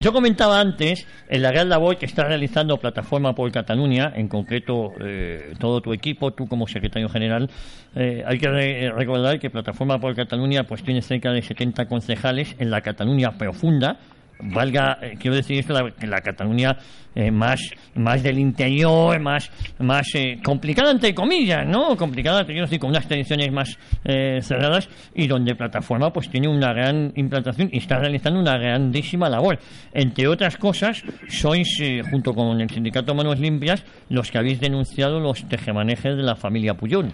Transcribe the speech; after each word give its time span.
Yo 0.00 0.12
comentaba 0.12 0.60
antes 0.60 1.08
en 1.28 1.42
la 1.42 1.50
gran 1.50 1.68
labor 1.68 1.98
que 1.98 2.06
está 2.06 2.22
realizando 2.22 2.76
Plataforma 2.76 3.34
por 3.34 3.50
Cataluña, 3.50 4.12
en 4.14 4.28
concreto 4.28 4.92
eh, 5.00 5.54
todo 5.58 5.80
tu 5.80 5.92
equipo, 5.92 6.30
tú 6.30 6.46
como 6.46 6.68
secretario 6.68 7.08
general. 7.08 7.50
Eh, 7.96 8.22
hay 8.24 8.38
que 8.38 8.92
recordar 8.94 9.40
que 9.40 9.50
Plataforma 9.50 9.98
por 9.98 10.14
Cataluña 10.14 10.62
pues 10.62 10.84
tiene 10.84 11.02
cerca 11.02 11.32
de 11.32 11.42
70 11.42 11.88
concejales 11.88 12.54
en 12.60 12.70
la 12.70 12.80
Cataluña 12.80 13.32
profunda, 13.36 13.98
valga, 14.40 14.98
eh, 15.02 15.16
quiero 15.18 15.36
decir 15.36 15.58
esto, 15.58 15.72
la, 15.72 15.92
la 16.06 16.20
Cataluña 16.20 16.76
eh, 17.14 17.30
más, 17.30 17.60
más 17.94 18.22
del 18.22 18.38
interior, 18.38 19.18
más, 19.20 19.50
más 19.78 20.06
eh, 20.14 20.38
complicada 20.42 20.90
entre 20.90 21.14
comillas, 21.14 21.66
¿no? 21.66 21.96
Complicada, 21.96 22.44
quiero 22.44 22.62
decir, 22.62 22.78
con 22.78 22.90
unas 22.90 23.06
tradiciones 23.06 23.52
más 23.52 23.78
cerradas 24.40 24.88
y 25.14 25.26
donde 25.26 25.54
Plataforma 25.54 26.12
pues 26.12 26.30
tiene 26.30 26.48
una 26.48 26.72
gran 26.72 27.12
implantación 27.16 27.68
y 27.72 27.78
está 27.78 27.98
realizando 27.98 28.40
una 28.40 28.56
grandísima 28.56 29.28
labor. 29.28 29.58
Entre 29.92 30.26
otras 30.28 30.56
cosas, 30.56 31.02
sois, 31.28 31.68
junto 32.10 32.32
con 32.32 32.60
el 32.60 32.70
sindicato 32.70 33.14
Manos 33.14 33.38
Limpias, 33.38 33.84
los 34.08 34.30
que 34.30 34.38
habéis 34.38 34.60
denunciado 34.60 35.20
los 35.20 35.46
tejemanejes 35.48 36.16
de 36.16 36.22
la 36.22 36.36
familia 36.36 36.74
Puyol. 36.74 37.12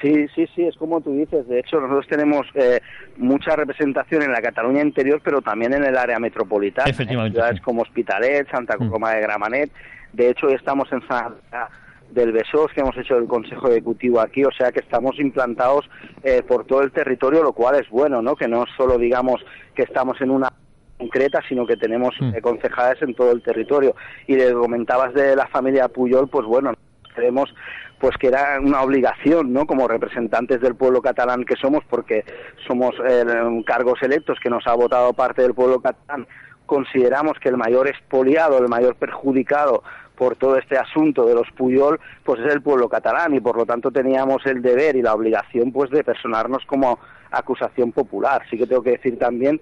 Sí, 0.00 0.26
sí, 0.34 0.46
sí, 0.54 0.64
es 0.64 0.76
como 0.76 1.00
tú 1.00 1.12
dices. 1.12 1.46
De 1.48 1.60
hecho, 1.60 1.80
nosotros 1.80 2.06
tenemos 2.08 2.46
eh, 2.54 2.80
mucha 3.16 3.56
representación 3.56 4.22
en 4.22 4.32
la 4.32 4.42
Cataluña 4.42 4.82
interior, 4.82 5.20
pero 5.22 5.40
también 5.40 5.74
en 5.74 5.84
el 5.84 5.96
área 5.96 6.18
metropolitana. 6.18 6.90
Efectivamente. 6.90 7.38
En 7.38 7.42
ciudades 7.42 7.60
como 7.62 7.82
Hospitalet, 7.82 8.50
Santa 8.50 8.76
mm. 8.76 8.78
Coloma 8.78 9.12
de 9.12 9.20
Gramanet. 9.20 9.70
De 10.12 10.30
hecho, 10.30 10.48
estamos 10.48 10.90
en 10.92 11.06
Santa 11.06 11.70
del 12.10 12.32
Besós, 12.32 12.72
que 12.72 12.80
hemos 12.80 12.96
hecho 12.96 13.16
el 13.16 13.26
Consejo 13.26 13.68
Ejecutivo 13.68 14.20
aquí, 14.20 14.44
o 14.44 14.52
sea 14.52 14.70
que 14.70 14.80
estamos 14.80 15.18
implantados 15.18 15.88
eh, 16.22 16.42
por 16.46 16.64
todo 16.64 16.82
el 16.82 16.92
territorio, 16.92 17.42
lo 17.42 17.52
cual 17.52 17.76
es 17.76 17.88
bueno, 17.90 18.22
¿no? 18.22 18.36
Que 18.36 18.48
no 18.48 18.64
solo 18.76 18.96
digamos 18.96 19.44
que 19.74 19.82
estamos 19.82 20.20
en 20.20 20.30
una 20.30 20.52
concreta, 20.98 21.40
sino 21.48 21.66
que 21.66 21.76
tenemos 21.76 22.14
mm. 22.20 22.34
eh, 22.34 22.40
concejales 22.40 23.02
en 23.02 23.14
todo 23.14 23.32
el 23.32 23.42
territorio. 23.42 23.94
Y 24.26 24.36
le 24.36 24.52
comentabas 24.52 25.14
de 25.14 25.36
la 25.36 25.46
familia 25.48 25.88
Puyol, 25.88 26.28
pues 26.28 26.46
bueno, 26.46 26.72
creemos 27.14 27.52
pues 27.98 28.16
que 28.18 28.28
era 28.28 28.60
una 28.60 28.82
obligación, 28.82 29.52
¿no? 29.52 29.66
Como 29.66 29.88
representantes 29.88 30.60
del 30.60 30.74
pueblo 30.74 31.00
catalán 31.00 31.44
que 31.44 31.56
somos, 31.56 31.84
porque 31.88 32.24
somos 32.66 32.94
eh, 33.08 33.24
cargos 33.66 34.02
electos 34.02 34.38
que 34.40 34.50
nos 34.50 34.66
ha 34.66 34.74
votado 34.74 35.12
parte 35.12 35.42
del 35.42 35.54
pueblo 35.54 35.80
catalán, 35.80 36.26
consideramos 36.66 37.38
que 37.38 37.48
el 37.48 37.56
mayor 37.56 37.88
expoliado, 37.88 38.58
el 38.58 38.68
mayor 38.68 38.96
perjudicado 38.96 39.82
por 40.16 40.36
todo 40.36 40.56
este 40.56 40.76
asunto 40.78 41.26
de 41.26 41.34
los 41.34 41.50
Puyol, 41.52 42.00
pues 42.24 42.40
es 42.40 42.52
el 42.52 42.62
pueblo 42.62 42.88
catalán 42.88 43.34
y 43.34 43.40
por 43.40 43.56
lo 43.56 43.66
tanto 43.66 43.90
teníamos 43.90 44.44
el 44.46 44.62
deber 44.62 44.96
y 44.96 45.02
la 45.02 45.14
obligación 45.14 45.72
pues 45.72 45.90
de 45.90 46.02
personarnos 46.02 46.64
como 46.66 46.98
acusación 47.30 47.92
popular. 47.92 48.42
Sí 48.50 48.56
que 48.56 48.66
tengo 48.66 48.82
que 48.82 48.92
decir 48.92 49.18
también 49.18 49.60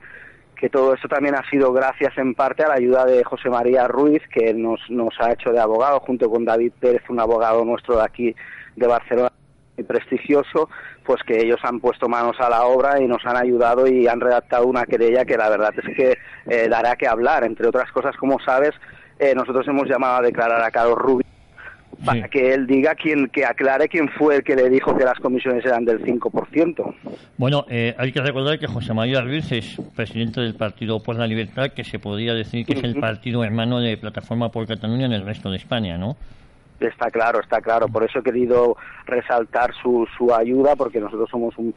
que 0.55 0.71
todo 0.71 0.95
esto 0.95 1.09
también 1.09 1.35
ha 1.35 1.49
sido 1.51 1.73
gracias 1.73 2.17
en 2.19 2.35
parte 2.35 2.65
a 2.65 2.69
la 2.69 2.75
ayuda 2.75 3.05
de 3.05 3.25
José 3.25 3.51
María 3.51 3.89
Ruiz, 3.89 4.23
que 4.33 4.55
nos, 4.55 4.81
nos 4.89 5.15
ha 5.21 5.33
hecho 5.33 5.51
de 5.51 5.61
abogado, 5.61 6.01
junto 6.01 6.31
con 6.31 6.45
David 6.45 6.73
Pérez, 6.81 7.03
un 7.09 7.21
abogado 7.21 7.65
nuestro 7.65 7.97
de 7.97 8.05
aquí 8.05 8.37
de 8.77 8.87
Barcelona 8.87 9.33
muy 9.77 9.85
prestigioso, 9.85 10.69
pues 11.05 11.23
que 11.25 11.41
ellos 11.41 11.59
han 11.63 11.81
puesto 11.81 12.09
manos 12.09 12.37
a 12.39 12.49
la 12.49 12.65
obra 12.65 13.01
y 13.01 13.07
nos 13.07 13.25
han 13.27 13.37
ayudado 13.37 13.87
y 13.87 14.07
han 14.07 14.21
redactado 14.21 14.67
una 14.67 14.85
querella 14.85 15.25
que 15.25 15.37
la 15.37 15.49
verdad 15.49 15.75
es 15.77 15.97
que 15.97 16.19
eh, 16.47 16.69
dará 16.69 16.97
que 16.97 17.09
hablar. 17.09 17.45
Entre 17.45 17.67
otras 17.67 17.91
cosas, 17.91 18.17
como 18.17 18.39
sabes, 18.41 18.71
eh, 19.19 19.35
nosotros 19.35 19.67
hemos 19.69 19.89
llamado 19.89 20.19
a 20.19 20.23
declarar 20.23 20.63
a 20.63 20.71
Carlos 20.71 20.99
Rubio 20.99 21.24
para 22.05 22.29
que 22.29 22.53
él 22.53 22.67
diga 22.67 22.95
quién, 22.95 23.29
que 23.29 23.45
aclare 23.45 23.89
quién 23.89 24.09
fue 24.09 24.37
el 24.37 24.45
que 24.45 24.55
le 24.55 24.69
dijo 24.69 24.97
que 24.97 25.05
las 25.05 25.19
comisiones 25.19 25.65
eran 25.65 25.85
del 25.85 26.03
5%. 26.05 26.95
Bueno, 27.37 27.65
eh, 27.69 27.95
hay 27.99 28.13
que 28.13 28.21
recordar 28.21 28.59
que 28.59 28.67
José 28.67 28.95
María 28.95 29.21
Ruiz 29.21 29.51
es 29.53 29.81
presidente 29.95 30.41
del 30.41 30.55
Partido 30.55 31.03
por 31.03 31.17
la 31.17 31.27
Libertad, 31.27 31.71
que 31.71 31.85
se 31.85 31.99
podría 31.99 32.35
decir 32.35 32.67
que 32.67 32.75
es 32.75 32.85
el 32.85 32.97
partido 32.97 33.45
hermano 33.45 33.81
de 33.81 33.97
Plataforma 33.97 34.51
por 34.51 34.67
Cataluña 34.67 35.07
en 35.07 35.13
el 35.13 35.25
resto 35.25 35.51
de 35.51 35.57
España, 35.57 35.99
¿no? 35.99 36.17
Está 36.81 37.11
claro, 37.11 37.41
está 37.41 37.61
claro. 37.61 37.89
Por 37.89 38.05
eso 38.05 38.19
he 38.19 38.23
querido 38.23 38.77
resaltar 39.07 39.73
su, 39.81 40.07
su 40.19 40.35
ayuda, 40.35 40.77
porque 40.77 41.01
nosotros 41.01 41.31
somos 41.31 41.57
un, 41.57 41.75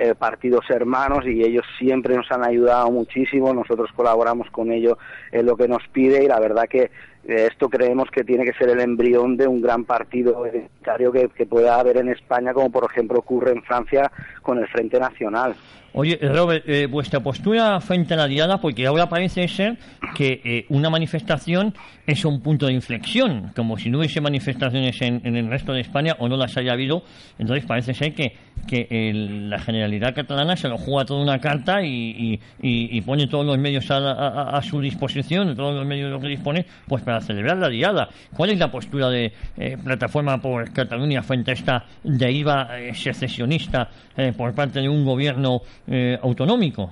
eh, 0.00 0.14
partidos 0.14 0.64
hermanos 0.70 1.26
y 1.26 1.42
ellos 1.42 1.64
siempre 1.76 2.14
nos 2.14 2.30
han 2.30 2.44
ayudado 2.44 2.88
muchísimo, 2.88 3.52
nosotros 3.52 3.90
colaboramos 3.96 4.48
con 4.50 4.70
ellos 4.70 4.96
en 5.32 5.44
lo 5.44 5.56
que 5.56 5.66
nos 5.66 5.82
pide 5.88 6.22
y 6.22 6.28
la 6.28 6.38
verdad 6.38 6.68
que 6.68 6.92
esto 7.24 7.68
creemos 7.68 8.10
que 8.10 8.24
tiene 8.24 8.44
que 8.44 8.52
ser 8.54 8.70
el 8.70 8.80
embrión 8.80 9.36
de 9.36 9.46
un 9.46 9.60
gran 9.60 9.84
partido 9.84 10.46
identitario 10.46 11.12
que 11.12 11.46
pueda 11.46 11.78
haber 11.78 11.98
en 11.98 12.08
España, 12.08 12.52
como 12.52 12.70
por 12.70 12.90
ejemplo 12.90 13.18
ocurre 13.18 13.52
en 13.52 13.62
Francia 13.62 14.10
con 14.42 14.58
el 14.58 14.68
Frente 14.68 14.98
Nacional. 14.98 15.54
Oye, 15.94 16.18
Robert, 16.20 16.68
eh, 16.68 16.86
vuestra 16.86 17.20
postura 17.20 17.80
frente 17.80 18.12
a 18.12 18.18
la 18.18 18.26
diada, 18.26 18.60
porque 18.60 18.86
ahora 18.86 19.08
parece 19.08 19.48
ser 19.48 19.78
que 20.14 20.40
eh, 20.44 20.66
una 20.68 20.90
manifestación 20.90 21.74
es 22.06 22.24
un 22.26 22.40
punto 22.40 22.66
de 22.66 22.74
inflexión, 22.74 23.52
como 23.56 23.78
si 23.78 23.88
no 23.88 23.98
hubiese 23.98 24.20
manifestaciones 24.20 25.00
en, 25.00 25.24
el 25.24 25.48
resto 25.48 25.72
de 25.72 25.80
España 25.80 26.14
o 26.18 26.28
no 26.28 26.36
las 26.36 26.56
haya 26.58 26.72
habido, 26.72 27.02
entonces 27.38 27.64
parece 27.64 27.94
ser 27.94 28.14
que, 28.14 28.34
que 28.66 29.12
la 29.14 29.58
Generalidad 29.58 30.14
Catalana 30.14 30.56
se 30.56 30.68
lo 30.68 30.76
juega 30.76 31.06
toda 31.06 31.22
una 31.22 31.38
carta 31.38 31.82
y, 31.82 32.38
y, 32.60 33.00
pone 33.02 33.26
todos 33.26 33.46
los 33.46 33.58
medios 33.58 33.90
a, 33.90 34.60
su 34.62 34.80
disposición, 34.80 35.54
todos 35.56 35.74
los 35.74 35.86
medios 35.86 36.08
de 36.08 36.12
lo 36.12 36.20
que 36.20 36.28
dispone, 36.28 36.66
pues 36.86 37.02
para 37.02 37.20
celebrar 37.20 37.56
la 37.56 37.68
diada. 37.68 38.08
¿Cuál 38.36 38.50
es 38.50 38.58
la 38.58 38.70
postura 38.70 39.08
de 39.08 39.32
eh, 39.56 39.76
Plataforma 39.82 40.38
por 40.38 40.70
Cataluña 40.72 41.22
frente 41.22 41.52
a 41.52 41.54
esta 41.54 41.84
deriva 42.04 42.68
secesionista 42.92 43.88
por 44.36 44.52
parte 44.52 44.80
de 44.80 44.88
un 44.88 45.04
gobierno 45.04 45.62
eh, 45.90 46.18
autonómico. 46.22 46.90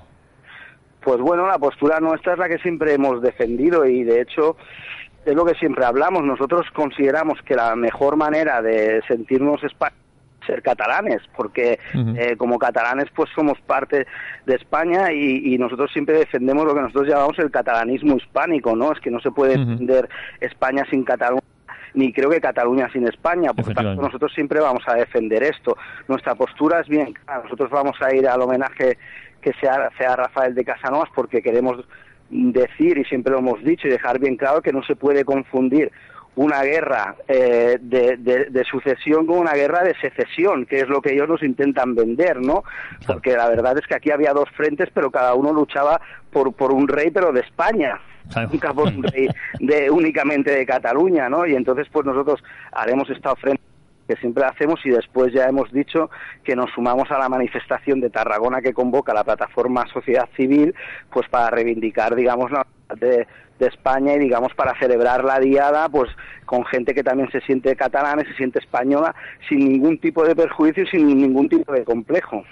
Pues 1.01 1.21
bueno, 1.21 1.47
la 1.47 1.59
postura 1.59 2.01
nuestra 2.01 2.33
es 2.33 2.39
la 2.39 2.49
que 2.49 2.59
siempre 2.59 2.95
hemos 2.95 3.23
defendido 3.23 3.85
y 3.85 4.03
de 4.03 4.23
hecho 4.23 4.57
es 5.25 5.35
lo 5.35 5.45
que 5.45 5.55
siempre 5.55 5.85
hablamos. 5.85 6.25
Nosotros 6.25 6.67
consideramos 6.73 7.41
que 7.43 7.55
la 7.55 7.77
mejor 7.77 8.17
manera 8.17 8.63
de 8.63 9.03
sentirnos 9.07 9.63
españoles 9.63 10.07
ser 10.47 10.63
catalanes, 10.63 11.23
porque 11.37 11.79
eh, 11.93 12.37
como 12.37 12.57
catalanes 12.57 13.07
pues 13.15 13.29
somos 13.35 13.61
parte 13.63 14.07
de 14.47 14.55
España 14.55 15.13
y, 15.13 15.59
nosotros 15.59 15.91
siempre 15.93 16.19
defendemos 16.19 16.65
lo 16.65 16.75
que 16.75 16.83
nosotros 16.83 17.09
llamamos 17.09 17.37
el 17.41 17.51
catalanismo 17.51 18.17
hispánico, 18.17 18.77
¿no? 18.77 18.93
Es 18.93 19.01
que 19.01 19.11
no 19.11 19.19
se 19.19 19.33
puede 19.33 19.59
defender 19.59 20.09
España 20.41 20.85
sin 20.89 21.03
Cataluña 21.03 21.43
ni 21.95 22.13
creo 22.13 22.31
que 22.31 22.41
Cataluña 22.41 22.91
sin 22.93 23.07
España. 23.07 23.53
Por 23.53 23.75
tanto, 23.75 24.03
nosotros 24.03 24.33
siempre 24.35 24.61
vamos 24.61 24.83
a 24.87 24.95
defender 24.95 25.43
esto. 25.43 25.77
Nuestra 26.09 26.35
postura 26.35 26.81
es 26.81 26.89
bien 26.89 27.13
clara. 27.13 27.43
Nosotros 27.45 27.71
vamos 27.71 27.97
a 28.01 28.15
ir 28.15 28.29
al 28.29 28.43
homenaje 28.43 28.99
que 29.41 29.53
sea, 29.61 29.91
sea 29.97 30.17
Rafael 30.17 30.55
de 30.55 30.65
Casanovas 30.65 31.09
porque 31.15 31.43
queremos 31.43 31.85
decir, 32.31 32.99
y 32.99 33.05
siempre 33.05 33.33
lo 33.33 33.39
hemos 33.39 33.63
dicho, 33.63 33.87
y 33.87 33.91
dejar 33.91 34.19
bien 34.19 34.37
claro 34.37 34.61
que 34.61 34.73
no 34.73 34.83
se 34.83 34.97
puede 34.97 35.25
confundir 35.25 35.93
una 36.35 36.63
guerra 36.63 37.17
eh, 37.29 37.79
de, 37.81 38.17
de, 38.19 38.65
sucesión 38.65 39.27
con 39.27 39.39
una 39.39 39.55
guerra 39.55 39.83
de 39.83 39.95
secesión, 39.99 40.67
que 40.67 40.81
es 40.81 40.89
lo 40.89 41.01
que 41.01 41.15
ellos 41.15 41.29
nos 41.29 41.43
intentan 41.43 41.95
vender, 41.95 42.43
¿no? 42.43 42.63
Porque 43.07 43.35
la 43.35 43.49
verdad 43.49 43.79
es 43.79 43.87
que 43.87 43.95
aquí 43.95 44.11
había 44.11 44.35
dos 44.35 44.51
frentes, 44.51 44.91
pero 44.93 45.11
cada 45.11 45.35
uno 45.35 45.53
luchaba 45.55 45.99
por, 46.31 46.53
por 46.53 46.73
un 46.73 46.89
rey, 46.89 47.11
pero 47.11 47.33
de 47.33 47.41
España 47.41 47.99
nunca 48.51 48.73
por 48.73 48.89
un 48.89 49.03
rey 49.03 49.29
de, 49.61 49.91
únicamente 49.91 50.51
de 50.51 50.67
Cataluña, 50.67 51.29
¿no? 51.29 51.47
Y 51.47 51.55
entonces, 51.55 51.87
pues 51.91 52.07
nosotros 52.07 52.43
haremos 52.73 53.09
esta 53.11 53.33
ofrenda 53.33 53.61
que 54.09 54.17
siempre 54.17 54.45
hacemos 54.45 54.79
y 54.85 54.91
después 54.91 55.33
ya 55.33 55.47
hemos 55.47 55.73
dicho 55.73 56.11
que 56.45 56.55
nos 56.55 56.71
sumamos 56.71 57.11
a 57.11 57.19
la 57.19 57.29
manifestación 57.29 58.01
de 58.01 58.11
Tarragona 58.11 58.61
que 58.61 58.73
convoca 58.73 59.13
la 59.13 59.25
plataforma 59.25 59.87
Sociedad 59.93 60.29
Civil, 60.37 60.75
pues 61.13 61.29
para 61.29 61.51
reivindicar, 61.51 62.15
digamos, 62.15 62.53
la 62.53 62.65
de, 62.95 63.27
de 63.59 63.67
España 63.67 64.15
y 64.15 64.19
digamos 64.19 64.55
para 64.55 64.79
celebrar 64.79 65.25
la 65.25 65.41
diada 65.41 65.89
pues 65.89 66.11
con 66.45 66.65
gente 66.65 66.95
que 66.95 67.03
también 67.03 67.31
se 67.31 67.41
siente 67.41 67.75
catalana, 67.75 68.23
se 68.23 68.35
siente 68.35 68.59
española 68.59 69.15
sin 69.49 69.59
ningún 69.59 69.99
tipo 69.99 70.25
de 70.25 70.37
perjuicio, 70.37 70.87
sin 70.87 71.07
ningún 71.07 71.49
tipo 71.49 71.73
de 71.73 71.85
complejo. 71.85 72.45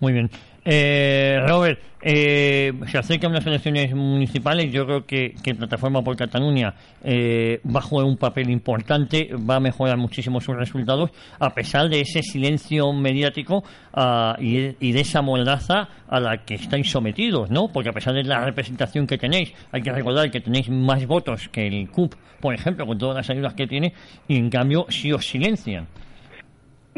Muy 0.00 0.12
bien. 0.12 0.30
Eh, 0.70 1.40
Robert, 1.46 1.80
eh, 2.02 2.74
se 2.90 2.98
acercan 2.98 3.30
unas 3.30 3.46
elecciones 3.46 3.94
municipales. 3.94 4.70
Yo 4.70 4.84
creo 4.84 5.06
que, 5.06 5.34
que 5.42 5.54
Plataforma 5.54 6.02
por 6.02 6.14
Cataluña 6.14 6.74
eh, 7.02 7.62
va 7.64 7.80
a 7.80 7.82
jugar 7.82 8.04
un 8.04 8.18
papel 8.18 8.50
importante, 8.50 9.30
va 9.34 9.56
a 9.56 9.60
mejorar 9.60 9.96
muchísimo 9.96 10.42
sus 10.42 10.54
resultados, 10.56 11.10
a 11.38 11.54
pesar 11.54 11.88
de 11.88 12.02
ese 12.02 12.22
silencio 12.22 12.92
mediático 12.92 13.64
uh, 13.96 14.38
y, 14.38 14.76
y, 14.78 14.92
de 14.92 15.00
esa 15.00 15.22
moldaza 15.22 15.88
a 16.06 16.20
la 16.20 16.44
que 16.44 16.56
estáis 16.56 16.90
sometidos, 16.90 17.50
¿no? 17.50 17.68
Porque 17.72 17.88
a 17.88 17.92
pesar 17.94 18.12
de 18.12 18.24
la 18.24 18.44
representación 18.44 19.06
que 19.06 19.16
tenéis, 19.16 19.54
hay 19.72 19.80
que 19.80 19.90
recordar 19.90 20.30
que 20.30 20.42
tenéis 20.42 20.68
más 20.68 21.06
votos 21.06 21.48
que 21.48 21.66
el 21.66 21.88
CUP, 21.88 22.14
por 22.40 22.54
ejemplo, 22.54 22.84
con 22.84 22.98
todas 22.98 23.16
las 23.16 23.30
ayudas 23.30 23.54
que 23.54 23.66
tiene, 23.66 23.94
y 24.28 24.36
en 24.36 24.50
cambio 24.50 24.84
si 24.90 25.12
os 25.12 25.26
silencian. 25.26 25.86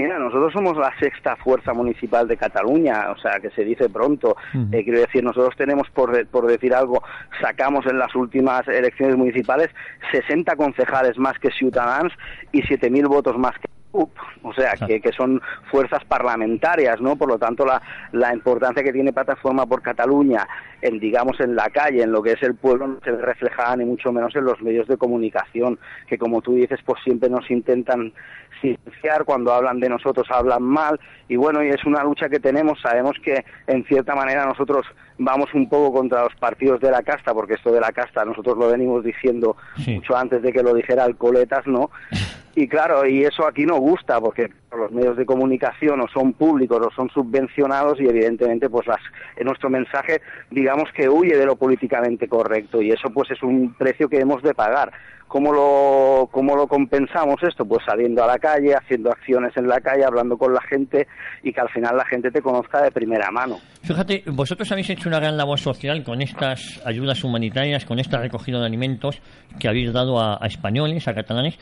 Mira, 0.00 0.18
nosotros 0.18 0.50
somos 0.54 0.78
la 0.78 0.90
sexta 0.98 1.36
fuerza 1.36 1.74
municipal 1.74 2.26
de 2.26 2.38
Cataluña, 2.38 3.10
o 3.10 3.18
sea, 3.18 3.38
que 3.38 3.50
se 3.50 3.64
dice 3.64 3.90
pronto. 3.90 4.34
Eh, 4.72 4.82
quiero 4.82 4.98
decir, 4.98 5.22
nosotros 5.22 5.54
tenemos, 5.58 5.90
por, 5.90 6.26
por 6.28 6.46
decir 6.46 6.74
algo, 6.74 7.02
sacamos 7.38 7.84
en 7.84 7.98
las 7.98 8.14
últimas 8.14 8.66
elecciones 8.66 9.18
municipales 9.18 9.68
60 10.10 10.56
concejales 10.56 11.18
más 11.18 11.38
que 11.38 11.50
Ciutadans 11.50 12.14
y 12.50 12.62
7.000 12.62 13.08
votos 13.08 13.36
más 13.36 13.52
que 13.58 13.69
o 13.92 14.52
sea, 14.54 14.74
que, 14.86 15.00
que, 15.00 15.12
son 15.12 15.40
fuerzas 15.70 16.04
parlamentarias, 16.04 17.00
¿no? 17.00 17.16
Por 17.16 17.28
lo 17.28 17.38
tanto, 17.38 17.66
la, 17.66 17.82
la 18.12 18.32
importancia 18.32 18.82
que 18.82 18.92
tiene 18.92 19.12
Plataforma 19.12 19.66
por 19.66 19.82
Cataluña, 19.82 20.46
en, 20.80 21.00
digamos, 21.00 21.40
en 21.40 21.56
la 21.56 21.68
calle, 21.70 22.02
en 22.02 22.12
lo 22.12 22.22
que 22.22 22.32
es 22.32 22.42
el 22.42 22.54
pueblo, 22.54 22.86
no 22.86 23.00
se 23.04 23.10
ve 23.10 23.22
reflejada 23.22 23.76
ni 23.76 23.84
mucho 23.84 24.12
menos 24.12 24.34
en 24.36 24.44
los 24.44 24.60
medios 24.62 24.86
de 24.86 24.96
comunicación, 24.96 25.78
que 26.06 26.18
como 26.18 26.40
tú 26.40 26.54
dices, 26.54 26.78
pues 26.84 27.02
siempre 27.02 27.28
nos 27.28 27.50
intentan 27.50 28.12
silenciar, 28.60 29.24
cuando 29.24 29.52
hablan 29.52 29.80
de 29.80 29.88
nosotros 29.88 30.26
hablan 30.30 30.62
mal, 30.62 31.00
y 31.28 31.36
bueno, 31.36 31.62
y 31.62 31.68
es 31.68 31.84
una 31.84 32.04
lucha 32.04 32.28
que 32.28 32.40
tenemos, 32.40 32.80
sabemos 32.80 33.16
que 33.22 33.44
en 33.66 33.84
cierta 33.84 34.14
manera 34.14 34.46
nosotros 34.46 34.86
vamos 35.18 35.52
un 35.54 35.68
poco 35.68 35.92
contra 35.92 36.24
los 36.24 36.34
partidos 36.36 36.80
de 36.80 36.90
la 36.90 37.02
casta, 37.02 37.34
porque 37.34 37.54
esto 37.54 37.72
de 37.72 37.80
la 37.80 37.92
casta 37.92 38.24
nosotros 38.24 38.56
lo 38.56 38.68
venimos 38.68 39.04
diciendo 39.04 39.56
mucho 39.86 40.16
antes 40.16 40.42
de 40.42 40.52
que 40.52 40.62
lo 40.62 40.74
dijera 40.74 41.04
Alcoletas, 41.04 41.66
¿no? 41.66 41.90
Y 42.60 42.68
claro, 42.68 43.06
y 43.06 43.24
eso 43.24 43.46
aquí 43.46 43.64
no 43.64 43.78
gusta 43.78 44.20
porque 44.20 44.50
los 44.76 44.92
medios 44.92 45.16
de 45.16 45.24
comunicación 45.24 45.98
o 46.02 46.08
son 46.08 46.34
públicos 46.34 46.78
o 46.78 46.90
son 46.94 47.08
subvencionados 47.08 47.98
y 47.98 48.04
evidentemente 48.06 48.68
pues 48.68 48.86
las, 48.86 49.00
nuestro 49.42 49.70
mensaje 49.70 50.20
digamos 50.50 50.90
que 50.94 51.08
huye 51.08 51.38
de 51.38 51.46
lo 51.46 51.56
políticamente 51.56 52.28
correcto 52.28 52.82
y 52.82 52.90
eso 52.90 53.08
pues 53.14 53.30
es 53.30 53.42
un 53.42 53.72
precio 53.78 54.10
que 54.10 54.20
hemos 54.20 54.42
de 54.42 54.52
pagar. 54.52 54.92
¿Cómo 55.26 55.52
lo, 55.52 56.28
¿Cómo 56.30 56.54
lo 56.54 56.66
compensamos 56.66 57.36
esto? 57.42 57.64
Pues 57.64 57.82
saliendo 57.86 58.22
a 58.24 58.26
la 58.26 58.38
calle, 58.38 58.74
haciendo 58.74 59.10
acciones 59.10 59.56
en 59.56 59.68
la 59.68 59.80
calle, 59.80 60.04
hablando 60.04 60.36
con 60.36 60.52
la 60.52 60.60
gente 60.60 61.06
y 61.42 61.52
que 61.52 61.60
al 61.60 61.70
final 61.70 61.96
la 61.96 62.04
gente 62.04 62.30
te 62.30 62.42
conozca 62.42 62.82
de 62.82 62.90
primera 62.90 63.30
mano. 63.30 63.58
Fíjate, 63.82 64.24
vosotros 64.26 64.70
habéis 64.72 64.90
hecho 64.90 65.08
una 65.08 65.20
gran 65.20 65.36
labor 65.36 65.58
social 65.58 66.02
con 66.02 66.20
estas 66.20 66.82
ayudas 66.84 67.24
humanitarias, 67.24 67.86
con 67.86 68.00
esta 68.00 68.18
recogida 68.18 68.58
de 68.58 68.66
alimentos 68.66 69.22
que 69.58 69.68
habéis 69.68 69.92
dado 69.92 70.20
a 70.20 70.44
españoles, 70.44 71.06
a 71.06 71.14
catalanes, 71.14 71.56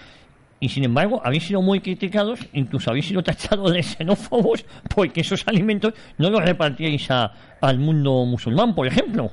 y 0.61 0.69
sin 0.69 0.85
embargo 0.85 1.21
habéis 1.25 1.47
sido 1.47 1.63
muy 1.63 1.81
criticados, 1.81 2.41
incluso 2.53 2.91
habéis 2.91 3.07
sido 3.07 3.23
tachados 3.23 3.73
de 3.73 3.83
xenófobos 3.83 4.65
porque 4.95 5.21
esos 5.21 5.47
alimentos 5.47 5.95
no 6.19 6.31
los 6.31 6.45
repartíais 6.45 7.11
a, 7.11 7.33
al 7.61 7.79
mundo 7.79 8.25
musulmán, 8.25 8.75
por 8.75 8.87
ejemplo. 8.87 9.31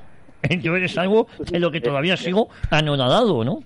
Yo 0.60 0.76
es 0.76 0.96
algo 0.98 1.26
de 1.50 1.58
lo 1.58 1.70
que 1.70 1.80
todavía 1.80 2.16
sigo 2.16 2.48
anonadado, 2.70 3.44
¿no? 3.44 3.58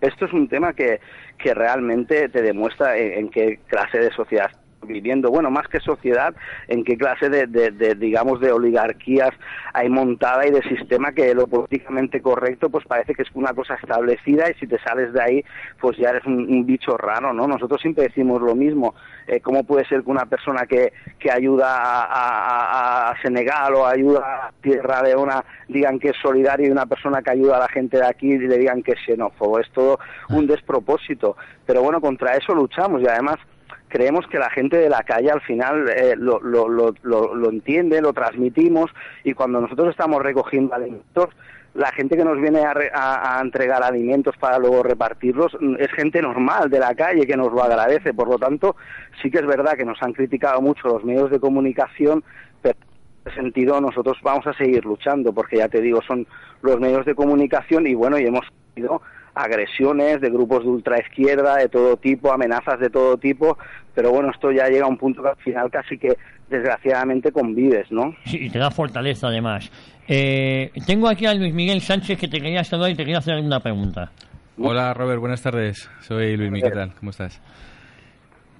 Esto 0.00 0.26
es 0.26 0.32
un 0.32 0.48
tema 0.48 0.72
que, 0.74 1.00
que 1.38 1.54
realmente 1.54 2.28
te 2.28 2.42
demuestra 2.42 2.96
en 2.96 3.30
qué 3.30 3.58
clase 3.66 3.98
de 3.98 4.12
sociedad 4.12 4.50
viviendo, 4.84 5.30
bueno, 5.30 5.50
más 5.50 5.68
que 5.68 5.80
sociedad, 5.80 6.34
en 6.68 6.84
qué 6.84 6.96
clase 6.96 7.28
de, 7.28 7.94
digamos, 7.94 8.40
de 8.40 8.52
oligarquías 8.52 9.30
hay 9.72 9.88
montada 9.88 10.46
y 10.46 10.50
de 10.50 10.62
sistema 10.62 11.12
que 11.12 11.34
lo 11.34 11.46
políticamente 11.46 12.20
correcto, 12.20 12.70
pues 12.70 12.84
parece 12.86 13.14
que 13.14 13.22
es 13.22 13.28
una 13.34 13.52
cosa 13.52 13.74
establecida 13.74 14.50
y 14.50 14.54
si 14.54 14.66
te 14.66 14.78
sales 14.78 15.12
de 15.12 15.22
ahí, 15.22 15.44
pues 15.80 15.96
ya 15.96 16.10
eres 16.10 16.24
un, 16.26 16.64
bicho 16.64 16.96
raro, 16.96 17.32
¿no? 17.32 17.46
Nosotros 17.46 17.80
siempre 17.80 18.04
decimos 18.04 18.40
lo 18.40 18.54
mismo, 18.54 18.94
eh, 19.26 19.40
¿cómo 19.40 19.64
puede 19.64 19.84
ser 19.86 20.02
que 20.02 20.10
una 20.10 20.26
persona 20.26 20.66
que, 20.66 20.92
que 21.18 21.30
ayuda 21.30 21.76
a, 21.76 22.04
a, 22.04 23.10
a 23.10 23.22
Senegal 23.22 23.74
o 23.74 23.86
ayuda 23.86 24.20
a 24.20 24.52
Tierra 24.62 25.02
Leona 25.02 25.44
digan 25.68 25.98
que 25.98 26.10
es 26.10 26.16
solidario 26.22 26.68
y 26.68 26.70
una 26.70 26.86
persona 26.86 27.22
que 27.22 27.30
ayuda 27.30 27.56
a 27.56 27.60
la 27.60 27.68
gente 27.68 27.98
de 27.98 28.06
aquí 28.06 28.38
le 28.38 28.58
digan 28.58 28.82
que 28.82 28.92
es 28.92 28.98
xenófobo? 29.04 29.58
Es 29.58 29.70
todo 29.72 29.98
un 30.30 30.46
despropósito. 30.46 31.36
Pero 31.66 31.82
bueno, 31.82 32.00
contra 32.00 32.34
eso 32.34 32.54
luchamos 32.54 33.02
y 33.02 33.08
además 33.08 33.36
creemos 33.94 34.26
que 34.26 34.40
la 34.40 34.50
gente 34.50 34.76
de 34.76 34.90
la 34.90 35.04
calle 35.04 35.30
al 35.30 35.40
final 35.40 35.88
eh, 35.88 36.16
lo, 36.18 36.40
lo, 36.40 36.68
lo, 36.68 36.92
lo, 37.04 37.48
entiende, 37.48 38.02
lo 38.02 38.12
transmitimos 38.12 38.90
y 39.22 39.34
cuando 39.34 39.60
nosotros 39.60 39.90
estamos 39.90 40.20
recogiendo 40.20 40.74
alimentos, 40.74 41.28
la 41.74 41.92
gente 41.92 42.16
que 42.16 42.24
nos 42.24 42.40
viene 42.40 42.62
a, 42.62 42.74
re, 42.74 42.90
a, 42.92 43.38
a, 43.38 43.40
entregar 43.40 43.84
alimentos 43.84 44.36
para 44.36 44.58
luego 44.58 44.82
repartirlos 44.82 45.56
es 45.78 45.92
gente 45.92 46.20
normal 46.20 46.70
de 46.70 46.80
la 46.80 46.92
calle 46.96 47.24
que 47.24 47.36
nos 47.36 47.52
lo 47.52 47.62
agradece. 47.62 48.12
Por 48.12 48.26
lo 48.26 48.36
tanto, 48.36 48.74
sí 49.22 49.30
que 49.30 49.38
es 49.38 49.46
verdad 49.46 49.74
que 49.74 49.84
nos 49.84 50.02
han 50.02 50.12
criticado 50.12 50.60
mucho 50.60 50.88
los 50.88 51.04
medios 51.04 51.30
de 51.30 51.38
comunicación, 51.38 52.24
pero 52.62 52.76
en 52.76 53.30
ese 53.30 53.42
sentido 53.42 53.80
nosotros 53.80 54.18
vamos 54.24 54.44
a 54.48 54.54
seguir 54.54 54.84
luchando 54.84 55.32
porque 55.32 55.58
ya 55.58 55.68
te 55.68 55.80
digo, 55.80 56.02
son 56.02 56.26
los 56.62 56.80
medios 56.80 57.06
de 57.06 57.14
comunicación 57.14 57.86
y 57.86 57.94
bueno, 57.94 58.18
y 58.18 58.26
hemos 58.26 58.44
ido 58.74 59.02
agresiones 59.34 60.20
de 60.20 60.30
grupos 60.30 60.62
de 60.62 60.70
ultraizquierda 60.70 61.56
de 61.56 61.68
todo 61.68 61.96
tipo, 61.96 62.32
amenazas 62.32 62.78
de 62.80 62.90
todo 62.90 63.16
tipo, 63.16 63.58
pero 63.94 64.10
bueno, 64.10 64.30
esto 64.30 64.52
ya 64.52 64.68
llega 64.68 64.84
a 64.84 64.88
un 64.88 64.96
punto 64.96 65.22
que 65.22 65.28
al 65.28 65.36
final 65.36 65.70
casi 65.70 65.98
que 65.98 66.16
desgraciadamente 66.48 67.32
convives, 67.32 67.90
¿no? 67.90 68.14
Sí, 68.24 68.38
y 68.46 68.50
te 68.50 68.58
da 68.58 68.70
fortaleza 68.70 69.28
además. 69.28 69.70
Eh, 70.06 70.70
tengo 70.86 71.08
aquí 71.08 71.26
a 71.26 71.34
Luis 71.34 71.54
Miguel 71.54 71.80
Sánchez 71.80 72.18
que 72.18 72.28
te 72.28 72.40
quería 72.40 72.62
saludar 72.62 72.90
y 72.90 72.94
te 72.94 73.02
quería 73.02 73.18
hacer 73.18 73.36
una 73.36 73.60
pregunta. 73.60 74.12
Hola 74.58 74.94
Robert, 74.94 75.20
buenas 75.20 75.42
tardes. 75.42 75.90
Soy 76.00 76.36
Luis 76.36 76.50
Miguel, 76.50 76.70
¿qué 76.70 76.76
tal? 76.76 76.94
¿Cómo 76.94 77.10
estás? 77.10 77.40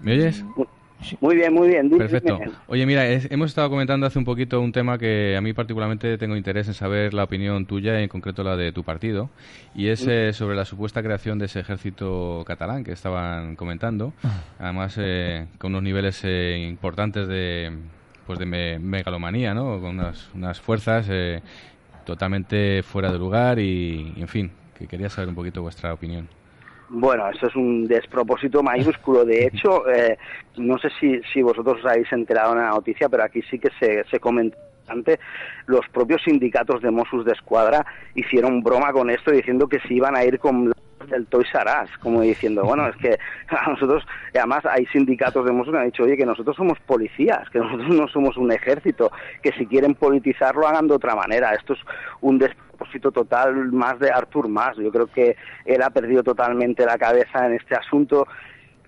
¿Me 0.01 0.13
oyes? 0.13 0.45
Muy 1.21 1.37
bien, 1.37 1.53
muy 1.53 1.69
bien. 1.69 1.91
Perfecto. 1.91 2.39
Oye, 2.67 2.87
mira, 2.87 3.07
es, 3.09 3.31
hemos 3.31 3.51
estado 3.51 3.71
comentando 3.71 4.07
hace 4.07 4.19
un 4.19 4.25
poquito 4.25 4.61
un 4.61 4.73
tema 4.73 4.99
que 4.99 5.37
a 5.37 5.41
mí 5.41 5.53
particularmente 5.53 6.19
tengo 6.19 6.37
interés 6.37 6.69
en 6.69 6.75
saber 6.75 7.15
la 7.15 7.25
opinión 7.25 7.67
tuya, 7.67 8.01
en 8.01 8.09
concreto 8.09 8.43
la 8.43 8.57
de 8.57 8.73
tu 8.73 8.85
partido, 8.85 9.31
y 9.75 9.89
es 9.89 10.07
eh, 10.07 10.33
sobre 10.33 10.57
la 10.57 10.65
supuesta 10.65 11.03
creación 11.03 11.39
de 11.39 11.47
ese 11.47 11.61
ejército 11.61 12.45
catalán 12.47 12.85
que 12.85 12.93
estaban 12.93 13.57
comentando, 13.57 14.13
además 14.59 14.97
eh, 14.99 15.47
con 15.59 15.73
unos 15.73 15.83
niveles 15.83 16.21
eh, 16.25 16.67
importantes 16.69 17.29
de, 17.29 17.73
pues 18.27 18.39
de 18.39 18.47
me 18.47 18.79
megalomanía, 18.79 19.55
¿no? 19.55 19.81
Con 19.81 19.99
unas, 19.99 20.31
unas 20.35 20.61
fuerzas 20.61 21.07
eh, 21.11 21.43
totalmente 22.05 22.83
fuera 22.83 23.13
de 23.13 23.19
lugar 23.19 23.59
y, 23.59 24.15
y, 24.17 24.21
en 24.21 24.29
fin, 24.29 24.51
que 24.79 24.87
quería 24.87 25.09
saber 25.09 25.29
un 25.29 25.35
poquito 25.35 25.63
vuestra 25.63 25.93
opinión. 25.93 26.29
Bueno, 26.89 27.29
eso 27.31 27.47
es 27.47 27.57
un 27.57 27.87
despropósito 27.87 28.63
mayúsculo. 28.63 29.25
De 29.25 29.47
hecho, 29.47 29.89
eh, 29.91 30.19
no 30.57 30.79
sé 30.79 30.89
si, 31.01 31.21
si 31.33 31.43
vosotros 31.43 31.79
os 31.81 31.87
habéis 31.87 32.13
enterado 32.13 32.53
en 32.53 32.61
la 32.61 32.71
noticia, 32.71 33.09
pero 33.09 33.25
aquí 33.25 33.43
sí 33.51 33.59
que 33.59 33.71
se, 33.79 34.05
se 34.11 34.21
comentó 34.21 34.57
bastante. 34.79 35.19
Los 35.67 35.89
propios 35.89 36.23
sindicatos 36.23 36.83
de 36.83 36.91
Mossos 36.91 37.25
de 37.25 37.33
Escuadra 37.33 37.85
hicieron 38.15 38.63
broma 38.63 38.93
con 38.93 39.11
esto 39.11 39.31
diciendo 39.31 39.69
que 39.69 39.81
se 39.81 39.95
iban 39.95 40.17
a 40.17 40.25
ir 40.25 40.39
con 40.39 40.73
del 41.07 41.27
Toys 41.27 41.49
R 41.55 41.71
Us, 41.85 41.91
como 41.99 42.23
diciendo, 42.23 42.65
bueno, 42.65 42.89
es 42.89 42.97
que 42.97 43.19
a 43.49 43.71
nosotros, 43.71 44.07
además 44.35 44.65
hay 44.65 44.87
sindicatos 44.87 45.45
de 45.45 45.53
Mossos 45.53 45.73
que 45.73 45.79
han 45.79 45.87
dicho, 45.87 46.05
oye, 46.05 46.17
que 46.17 46.27
nosotros 46.27 46.57
somos 46.57 46.79
policías, 46.81 47.49
que 47.51 47.59
nosotros 47.59 47.89
no 47.95 48.09
somos 48.09 48.37
un 48.37 48.53
ejército, 48.53 49.11
que 49.43 49.53
si 49.53 49.67
quieren 49.67 49.95
politizarlo 49.95 50.67
hagan 50.67 50.89
de 50.89 50.95
otra 50.95 51.15
manera. 51.15 51.55
Esto 51.55 51.75
es 51.75 51.81
un 52.21 52.39
despropósito 52.75 53.13
total 53.13 53.73
más 53.73 53.99
de 53.99 54.11
Artur 54.11 54.49
Mas. 54.49 54.77
Yo 54.77 54.91
creo 54.91 55.07
que 55.07 55.37
él 55.65 55.83
ha 55.83 55.91
perdido 55.91 56.23
totalmente 56.23 56.85
la 56.85 56.99
cabeza 56.99 57.47
en 57.47 57.55
este 57.55 57.75
asunto 57.75 58.27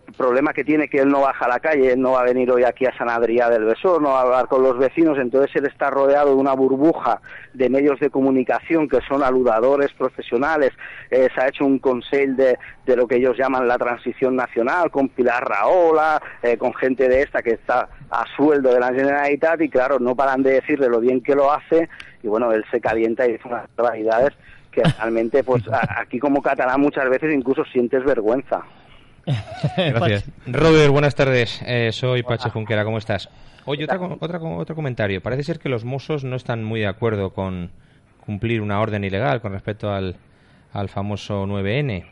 el 0.07 0.15
problema 0.15 0.53
que 0.53 0.63
tiene 0.63 0.89
que 0.89 0.99
él 0.99 1.09
no 1.09 1.23
baja 1.23 1.47
a 1.47 1.49
la 1.49 1.59
calle, 1.59 1.97
no 1.97 2.13
va 2.13 2.21
a 2.21 2.25
venir 2.25 2.49
hoy 2.51 2.63
aquí 2.63 2.87
a 2.87 2.97
San 2.97 3.09
Adrià 3.09 3.51
del 3.51 3.65
Besor, 3.65 4.01
no 4.01 4.11
va 4.11 4.21
a 4.21 4.23
hablar 4.23 4.47
con 4.47 4.63
los 4.63 4.79
vecinos, 4.79 5.19
entonces 5.19 5.51
él 5.57 5.67
está 5.67 5.91
rodeado 5.91 6.29
de 6.29 6.37
una 6.37 6.53
burbuja 6.53 7.21
de 7.55 7.69
medios 7.69 7.99
de 7.99 8.09
comunicación 8.09 8.89
que 8.89 9.01
son 9.09 9.25
aludadores 9.25 9.93
profesionales, 9.95 10.71
eh, 11.11 11.29
se 11.35 11.41
ha 11.41 11.49
hecho 11.49 11.65
un 11.65 11.81
consejo 11.81 12.35
de, 12.35 12.57
de, 12.87 12.97
lo 12.97 13.09
que 13.09 13.17
ellos 13.17 13.37
llaman 13.37 13.67
la 13.67 13.79
transición 13.79 14.37
nacional, 14.37 14.93
con 14.93 15.09
Pilar 15.09 15.45
Raola, 15.45 16.23
eh, 16.41 16.57
con 16.57 16.73
gente 16.73 17.09
de 17.09 17.23
esta 17.23 17.43
que 17.43 17.55
está 17.55 17.89
a 18.09 18.25
sueldo 18.37 18.73
de 18.73 18.79
la 18.79 18.93
Generalitat 18.93 19.61
y 19.61 19.69
claro, 19.69 19.99
no 19.99 20.15
paran 20.15 20.43
de 20.45 20.53
decirle 20.53 20.89
lo 20.89 21.01
bien 21.01 21.21
que 21.21 21.35
lo 21.35 21.53
hace 21.53 21.89
y 22.27 22.29
bueno, 22.29 22.53
él 22.53 22.65
se 22.71 22.81
calienta 22.81 23.27
y 23.27 23.33
dice 23.33 23.47
unas 23.47 23.67
barbaridades 23.77 24.35
que 24.73 24.83
realmente 24.99 25.45
pues 25.45 25.63
aquí 25.97 26.19
como 26.19 26.43
catalán 26.43 26.81
muchas 26.81 27.09
veces 27.09 27.33
incluso 27.33 27.65
sientes 27.67 28.05
vergüenza. 28.05 28.63
Gracias. 29.77 30.29
Robert, 30.47 30.91
buenas 30.91 31.15
tardes. 31.15 31.63
Eh, 31.67 31.91
soy 31.93 32.23
Pache 32.23 32.51
Junquera, 32.51 32.85
¿cómo 32.85 32.99
estás? 32.99 33.29
Oye, 33.65 33.85
otra, 33.85 33.99
otra, 34.21 34.41
otro 34.41 34.75
comentario. 34.75 35.21
Parece 35.21 35.45
ser 35.45 35.59
que 35.59 35.69
los 35.69 35.85
Mossos 35.85 36.25
no 36.25 36.37
están 36.37 36.65
muy 36.65 36.81
de 36.81 36.87
acuerdo 36.87 37.31
con 37.31 37.71
cumplir 38.25 38.61
una 38.61 38.81
orden 38.81 39.05
ilegal 39.05 39.41
con 39.41 39.53
respecto 39.53 39.91
al, 39.91 40.17
al 40.73 40.89
famoso 40.89 41.47
9N. 41.47 42.05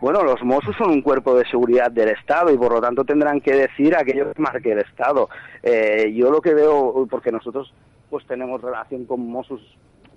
Bueno, 0.00 0.22
los 0.22 0.42
Mossos 0.42 0.76
son 0.76 0.90
un 0.90 1.00
cuerpo 1.00 1.34
de 1.34 1.46
seguridad 1.46 1.90
del 1.90 2.10
Estado 2.10 2.52
y 2.52 2.58
por 2.58 2.72
lo 2.72 2.80
tanto 2.80 3.04
tendrán 3.04 3.40
que 3.40 3.54
decir 3.54 3.96
aquello 3.96 4.32
que 4.32 4.42
marque 4.42 4.72
el 4.72 4.80
Estado. 4.80 5.30
Eh, 5.62 6.12
yo 6.14 6.30
lo 6.30 6.42
que 6.42 6.52
veo, 6.52 7.06
porque 7.08 7.32
nosotros 7.32 7.72
pues 8.14 8.28
tenemos 8.28 8.62
relación 8.62 9.06
con 9.06 9.26
Mossos 9.26 9.60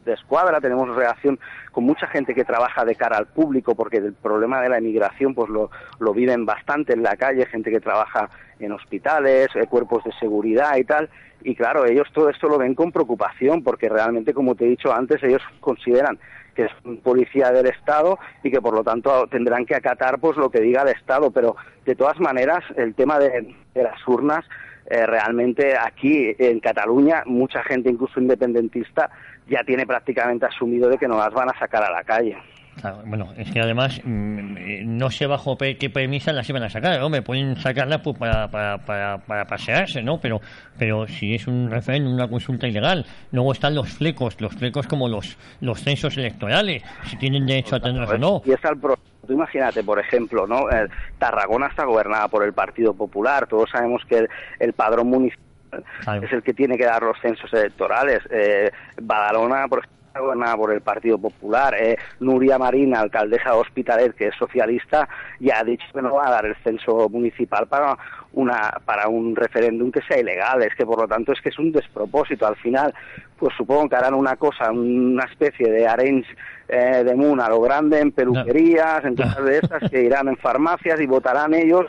de 0.05 0.13
escuadra, 0.13 0.61
tenemos 0.61 0.95
relación 0.95 1.39
con 1.71 1.83
mucha 1.83 2.05
gente 2.05 2.35
que 2.35 2.45
trabaja 2.45 2.85
de 2.85 2.93
cara 2.93 3.17
al 3.17 3.25
público, 3.25 3.73
porque 3.73 3.97
el 3.97 4.13
problema 4.13 4.61
de 4.61 4.69
la 4.69 4.77
emigración 4.77 5.33
pues 5.33 5.49
lo, 5.49 5.71
lo 5.97 6.13
viven 6.13 6.45
bastante 6.45 6.93
en 6.93 7.01
la 7.01 7.15
calle, 7.15 7.47
gente 7.47 7.71
que 7.71 7.79
trabaja 7.79 8.29
en 8.59 8.71
hospitales, 8.71 9.47
eh, 9.55 9.65
cuerpos 9.67 10.03
de 10.03 10.11
seguridad 10.19 10.77
y 10.77 10.83
tal, 10.83 11.09
y 11.41 11.55
claro, 11.55 11.87
ellos 11.87 12.07
todo 12.13 12.29
esto 12.29 12.47
lo 12.47 12.59
ven 12.59 12.75
con 12.75 12.91
preocupación, 12.91 13.63
porque 13.63 13.89
realmente, 13.89 14.31
como 14.31 14.53
te 14.53 14.65
he 14.65 14.69
dicho 14.69 14.93
antes, 14.93 15.23
ellos 15.23 15.41
consideran 15.59 16.19
que 16.53 16.65
es 16.65 16.71
un 16.85 16.97
policía 16.97 17.51
del 17.51 17.65
Estado 17.65 18.19
y 18.43 18.51
que 18.51 18.61
por 18.61 18.75
lo 18.75 18.83
tanto 18.83 19.25
tendrán 19.25 19.65
que 19.65 19.73
acatar 19.73 20.19
pues 20.19 20.37
lo 20.37 20.51
que 20.51 20.61
diga 20.61 20.83
el 20.83 20.89
Estado, 20.89 21.31
pero 21.31 21.55
de 21.83 21.95
todas 21.95 22.19
maneras 22.19 22.63
el 22.75 22.93
tema 22.93 23.17
de, 23.17 23.55
de 23.73 23.83
las 23.83 24.07
urnas 24.07 24.45
eh, 24.89 25.05
realmente 25.05 25.77
aquí 25.77 26.33
en 26.39 26.59
Cataluña 26.59 27.23
mucha 27.25 27.61
gente 27.63 27.89
incluso 27.89 28.19
independentista 28.19 29.09
ya 29.47 29.63
tiene 29.63 29.85
prácticamente 29.85 30.45
asumido 30.45 30.89
de 30.89 30.97
que 30.97 31.07
no 31.07 31.17
las 31.17 31.33
van 31.33 31.49
a 31.49 31.59
sacar 31.59 31.83
a 31.83 31.91
la 31.91 32.03
calle. 32.03 32.37
Bueno, 33.05 33.33
es 33.37 33.51
que 33.51 33.59
además 33.59 33.99
mm, 34.03 34.97
no 34.97 35.09
sé 35.09 35.27
bajo 35.27 35.57
qué 35.57 35.89
premisa 35.89 36.33
las 36.33 36.49
iban 36.49 36.63
a 36.63 36.69
sacar, 36.69 36.99
¿no? 36.99 37.09
Me 37.09 37.21
pueden 37.21 37.55
sacarlas 37.57 38.01
pues, 38.01 38.17
para, 38.17 38.49
para, 38.49 38.77
para, 38.79 39.17
para, 39.19 39.45
pasearse, 39.45 40.01
¿no? 40.01 40.19
Pero, 40.19 40.41
pero 40.77 41.07
si 41.07 41.35
es 41.35 41.47
un 41.47 41.69
referéndum, 41.69 42.13
una 42.13 42.27
consulta 42.27 42.67
ilegal, 42.67 43.05
luego 43.31 43.51
están 43.53 43.75
los 43.75 43.89
flecos, 43.89 44.39
los 44.39 44.53
flecos 44.53 44.87
como 44.87 45.07
los, 45.07 45.37
los 45.61 45.79
censos 45.81 46.17
electorales, 46.17 46.83
si 47.05 47.17
tienen 47.17 47.45
derecho 47.45 47.75
a 47.75 47.79
tenerlos 47.79 48.11
o 48.11 48.17
no. 48.17 48.41
Y 48.45 48.51
está 48.51 48.69
el 48.69 48.79
Tú 48.79 49.33
imagínate, 49.33 49.83
por 49.83 49.99
ejemplo, 49.99 50.47
¿no? 50.47 50.71
Eh, 50.71 50.87
Tarragona 51.19 51.67
está 51.67 51.83
gobernada 51.83 52.29
por 52.29 52.45
el 52.45 52.53
Partido 52.53 52.93
Popular, 52.93 53.45
todos 53.45 53.69
sabemos 53.69 54.01
que 54.07 54.19
el, 54.19 54.29
el 54.59 54.71
padrón 54.71 55.09
municipal 55.09 55.47
Claro. 56.01 56.23
es 56.23 56.31
el 56.31 56.43
que 56.43 56.53
tiene 56.53 56.77
que 56.77 56.85
dar 56.85 57.03
los 57.03 57.19
censos 57.21 57.51
electorales. 57.53 58.19
Eh, 58.29 58.71
Badalona, 59.01 59.67
por 59.67 59.79
ejemplo, 59.79 59.97
gobernada 60.19 60.55
por 60.55 60.73
el 60.73 60.81
Partido 60.81 61.17
Popular. 61.17 61.75
Eh, 61.79 61.97
Nuria 62.19 62.57
Marina, 62.57 62.99
alcaldesa 62.99 63.51
de 63.51 63.57
Hospitalet, 63.57 64.15
que 64.15 64.27
es 64.27 64.35
socialista, 64.35 65.07
ya 65.39 65.59
ha 65.59 65.63
dicho 65.63 65.85
que 65.93 66.01
no 66.01 66.15
va 66.15 66.27
a 66.27 66.31
dar 66.31 66.45
el 66.45 66.55
censo 66.63 67.09
municipal 67.09 67.67
para 67.67 67.97
una 68.33 68.79
para 68.85 69.07
un 69.07 69.35
referéndum 69.35 69.91
que 69.91 70.01
sea 70.01 70.19
ilegal. 70.19 70.61
Es 70.63 70.75
que, 70.75 70.85
por 70.85 70.99
lo 71.01 71.07
tanto, 71.07 71.31
es 71.31 71.41
que 71.41 71.49
es 71.49 71.59
un 71.59 71.71
despropósito. 71.71 72.45
Al 72.45 72.55
final, 72.57 72.93
pues 73.37 73.53
supongo 73.55 73.89
que 73.89 73.95
harán 73.95 74.13
una 74.13 74.35
cosa, 74.35 74.71
una 74.71 75.25
especie 75.25 75.71
de 75.71 75.87
arrange 75.87 76.27
eh, 76.67 77.03
de 77.03 77.15
Moon 77.15 77.39
a 77.39 77.49
lo 77.49 77.61
grande 77.61 77.99
en 77.99 78.11
peluquerías, 78.11 79.03
en 79.05 79.15
cosas 79.15 79.43
de 79.43 79.57
estas 79.57 79.89
que 79.89 80.03
irán 80.03 80.27
en 80.27 80.37
farmacias 80.37 80.99
y 80.99 81.05
votarán 81.05 81.53
ellos, 81.53 81.85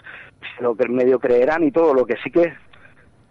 lo 0.60 0.76
que 0.76 0.88
medio 0.88 1.18
creerán 1.18 1.64
y 1.64 1.70
todo. 1.70 1.94
Lo 1.94 2.06
que 2.06 2.16
sí 2.22 2.30
que 2.30 2.52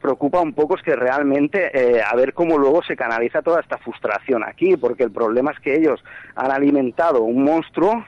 preocupa 0.08 0.40
un 0.40 0.54
poco 0.54 0.78
es 0.78 0.84
que 0.84 0.96
realmente 0.96 1.70
eh, 1.74 2.02
a 2.02 2.16
ver 2.16 2.34
cómo 2.34 2.58
luego 2.58 2.82
se 2.82 2.96
canaliza 2.96 3.42
toda 3.42 3.60
esta 3.60 3.78
frustración 3.78 4.42
aquí, 4.42 4.78
porque 4.78 5.04
el 5.04 5.12
problema 5.12 5.52
es 5.52 5.60
que 5.60 5.76
ellos 5.76 6.02
han 6.34 6.50
alimentado 6.50 7.24
un 7.24 7.44
monstruo. 7.44 8.06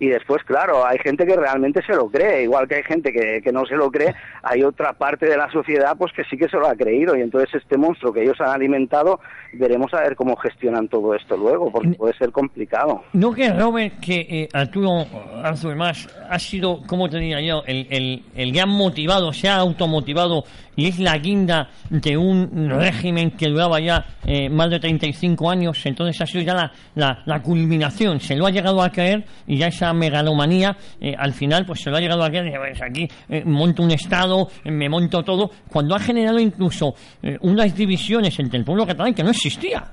Y 0.00 0.08
después, 0.08 0.42
claro, 0.44 0.86
hay 0.86 0.98
gente 0.98 1.26
que 1.26 1.36
realmente 1.36 1.82
se 1.84 1.94
lo 1.94 2.08
cree, 2.08 2.44
igual 2.44 2.68
que 2.68 2.76
hay 2.76 2.82
gente 2.84 3.12
que, 3.12 3.40
que 3.42 3.52
no 3.52 3.66
se 3.66 3.74
lo 3.74 3.90
cree, 3.90 4.14
hay 4.42 4.62
otra 4.62 4.92
parte 4.92 5.26
de 5.26 5.36
la 5.36 5.50
sociedad 5.50 5.96
pues 5.98 6.12
que 6.12 6.24
sí 6.24 6.36
que 6.36 6.48
se 6.48 6.56
lo 6.56 6.68
ha 6.68 6.74
creído. 6.74 7.16
Y 7.16 7.22
entonces 7.22 7.54
este 7.54 7.76
monstruo 7.76 8.12
que 8.12 8.22
ellos 8.22 8.40
han 8.40 8.50
alimentado, 8.50 9.20
veremos 9.52 9.92
a 9.94 10.00
ver 10.00 10.14
cómo 10.14 10.36
gestionan 10.36 10.88
todo 10.88 11.14
esto 11.14 11.36
luego, 11.36 11.70
porque 11.72 11.90
puede 11.90 12.16
ser 12.16 12.30
complicado. 12.30 13.02
No 13.12 13.32
que 13.32 13.52
Robert, 13.52 13.98
que 14.00 14.26
eh, 14.28 14.48
Arturo 14.52 15.06
Arthur 15.42 15.76
más 15.76 16.08
ha 16.28 16.38
sido, 16.38 16.80
como 16.86 17.08
te 17.08 17.18
diría 17.18 17.40
yo, 17.40 17.62
el, 17.66 17.86
el, 17.90 18.22
el 18.36 18.52
gran 18.52 18.68
motivado, 18.68 19.32
se 19.32 19.48
ha 19.48 19.56
automotivado 19.56 20.44
y 20.78 20.86
es 20.86 21.00
la 21.00 21.18
guinda 21.18 21.68
de 21.90 22.16
un 22.16 22.70
régimen 22.70 23.32
que 23.32 23.48
duraba 23.48 23.80
ya 23.80 24.06
eh, 24.24 24.48
más 24.48 24.70
de 24.70 24.78
35 24.78 25.50
años, 25.50 25.84
entonces 25.84 26.20
ha 26.20 26.26
sido 26.26 26.44
ya 26.44 26.54
la, 26.54 26.72
la, 26.94 27.22
la, 27.26 27.42
culminación, 27.42 28.20
se 28.20 28.36
lo 28.36 28.46
ha 28.46 28.50
llegado 28.50 28.80
a 28.80 28.90
creer 28.90 29.24
y 29.48 29.58
ya 29.58 29.66
esa 29.66 29.87
megalomanía 29.92 30.76
eh, 31.00 31.14
al 31.16 31.32
final 31.32 31.64
pues 31.66 31.80
se 31.80 31.90
lo 31.90 31.96
ha 31.96 32.00
llegado 32.00 32.22
a 32.22 32.28
creer, 32.28 32.52
pues 32.58 32.82
aquí 32.82 33.08
eh, 33.28 33.42
monto 33.44 33.82
un 33.82 33.90
Estado, 33.90 34.48
eh, 34.64 34.70
me 34.70 34.88
monto 34.88 35.22
todo, 35.22 35.50
cuando 35.70 35.94
ha 35.94 35.98
generado 35.98 36.38
incluso 36.38 36.94
unas 37.40 37.74
divisiones 37.74 38.38
entre 38.38 38.58
el 38.58 38.64
pueblo 38.64 38.86
catalán 38.86 39.14
que 39.14 39.22
no 39.22 39.30
existía. 39.30 39.84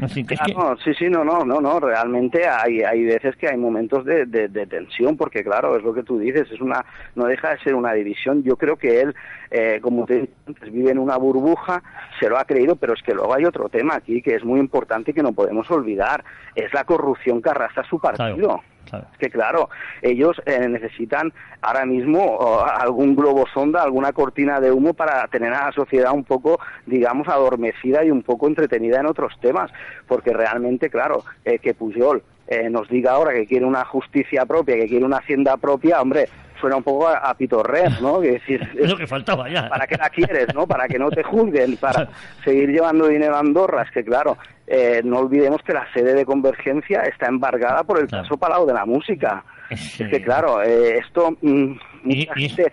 Así 0.00 0.24
que 0.24 0.34
es 0.34 0.40
que... 0.40 0.54
Sí, 0.84 0.94
sí, 0.96 1.10
no, 1.10 1.24
no, 1.24 1.44
no, 1.44 1.60
no, 1.60 1.80
realmente 1.80 2.46
hay, 2.46 2.82
hay 2.82 3.02
veces 3.04 3.34
que 3.36 3.48
hay 3.48 3.56
momentos 3.56 4.04
de, 4.04 4.26
de, 4.26 4.46
de 4.46 4.66
tensión, 4.66 5.16
porque 5.16 5.42
claro, 5.42 5.76
es 5.76 5.82
lo 5.82 5.92
que 5.92 6.04
tú 6.04 6.18
dices, 6.18 6.48
es 6.52 6.60
una, 6.60 6.84
no 7.16 7.26
deja 7.26 7.50
de 7.50 7.58
ser 7.58 7.74
una 7.74 7.92
división. 7.94 8.44
Yo 8.44 8.56
creo 8.56 8.76
que 8.76 9.00
él, 9.00 9.14
eh, 9.50 9.80
como 9.82 10.06
te 10.06 10.20
dije 10.20 10.32
antes, 10.46 10.72
vive 10.72 10.92
en 10.92 10.98
una 10.98 11.16
burbuja, 11.16 11.82
se 12.20 12.28
lo 12.28 12.38
ha 12.38 12.44
creído, 12.44 12.76
pero 12.76 12.94
es 12.94 13.02
que 13.02 13.12
luego 13.12 13.34
hay 13.34 13.44
otro 13.44 13.68
tema 13.68 13.96
aquí 13.96 14.22
que 14.22 14.36
es 14.36 14.44
muy 14.44 14.60
importante 14.60 15.10
y 15.10 15.14
que 15.14 15.22
no 15.22 15.32
podemos 15.32 15.68
olvidar, 15.70 16.22
es 16.54 16.72
la 16.72 16.84
corrupción 16.84 17.42
que 17.42 17.50
arrastra 17.50 17.82
su 17.88 17.98
partido. 17.98 18.36
Claro. 18.36 18.62
Claro. 18.88 19.06
Es 19.12 19.18
que 19.18 19.30
claro, 19.30 19.68
ellos 20.02 20.40
eh, 20.46 20.68
necesitan 20.68 21.32
ahora 21.60 21.84
mismo 21.86 22.24
oh, 22.24 22.64
algún 22.64 23.16
globo 23.16 23.46
sonda, 23.52 23.82
alguna 23.82 24.12
cortina 24.12 24.60
de 24.60 24.70
humo 24.70 24.94
para 24.94 25.26
tener 25.28 25.52
a 25.52 25.66
la 25.66 25.72
sociedad 25.72 26.12
un 26.12 26.24
poco, 26.24 26.58
digamos, 26.86 27.28
adormecida 27.28 28.04
y 28.04 28.10
un 28.10 28.22
poco 28.22 28.46
entretenida 28.46 29.00
en 29.00 29.06
otros 29.06 29.32
temas, 29.40 29.70
porque 30.06 30.32
realmente, 30.32 30.90
claro, 30.90 31.24
eh, 31.44 31.58
que 31.58 31.74
Pujol 31.74 32.22
eh, 32.46 32.70
nos 32.70 32.88
diga 32.88 33.12
ahora 33.12 33.32
que 33.32 33.46
quiere 33.46 33.66
una 33.66 33.84
justicia 33.84 34.46
propia, 34.46 34.76
que 34.76 34.86
quiere 34.86 35.04
una 35.04 35.18
hacienda 35.18 35.56
propia, 35.56 36.00
hombre, 36.00 36.28
suena 36.60 36.76
un 36.76 36.82
poco 36.82 37.08
a, 37.08 37.18
a 37.18 37.34
pitorrer, 37.34 38.00
¿no? 38.00 38.20
Que 38.20 38.32
decir, 38.32 38.68
Es 38.78 38.88
lo 38.88 38.96
que 38.96 39.06
faltaba 39.06 39.48
ya. 39.48 39.68
¿Para 39.68 39.86
qué 39.86 39.96
la 39.96 40.10
quieres, 40.10 40.54
no? 40.54 40.66
Para 40.66 40.88
que 40.88 40.98
no 40.98 41.10
te 41.10 41.22
juzguen, 41.22 41.76
para 41.76 42.08
seguir 42.44 42.70
llevando 42.70 43.06
dinero 43.06 43.36
a 43.36 43.40
Andorra. 43.40 43.82
Es 43.82 43.90
que, 43.90 44.04
claro, 44.04 44.38
eh, 44.70 45.00
no 45.04 45.18
olvidemos 45.20 45.62
que 45.62 45.72
la 45.72 45.86
sede 45.92 46.14
de 46.14 46.24
Convergencia 46.26 47.02
está 47.02 47.26
embargada 47.26 47.82
por 47.84 47.98
el 48.00 48.06
Claro. 48.06 48.24
caso 48.24 48.36
Palau 48.36 48.66
de 48.66 48.74
la 48.74 48.84
Música. 48.86 49.44
Sí. 49.76 50.02
Es 50.04 50.08
que, 50.10 50.22
claro, 50.22 50.62
eh, 50.62 50.98
esto... 50.98 51.32
mm, 51.42 51.72
Y- 52.04 52.26
mucha 52.26 52.32
y- 52.40 52.48
gente- 52.48 52.72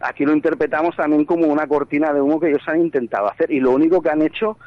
aquí 0.00 0.24
lo 0.26 0.32
interpretamos 0.34 0.94
también 0.96 1.24
como 1.24 1.46
una 1.46 1.66
cortina 1.66 2.12
de 2.12 2.20
humo 2.20 2.38
que 2.38 2.48
ellos 2.50 2.62
han 2.66 2.80
intentado 2.82 3.30
hacer. 3.30 3.50
Y 3.50 3.60
lo 3.60 3.70
único 3.70 4.02
que 4.02 4.10
han 4.10 4.20
hecho 4.20 4.58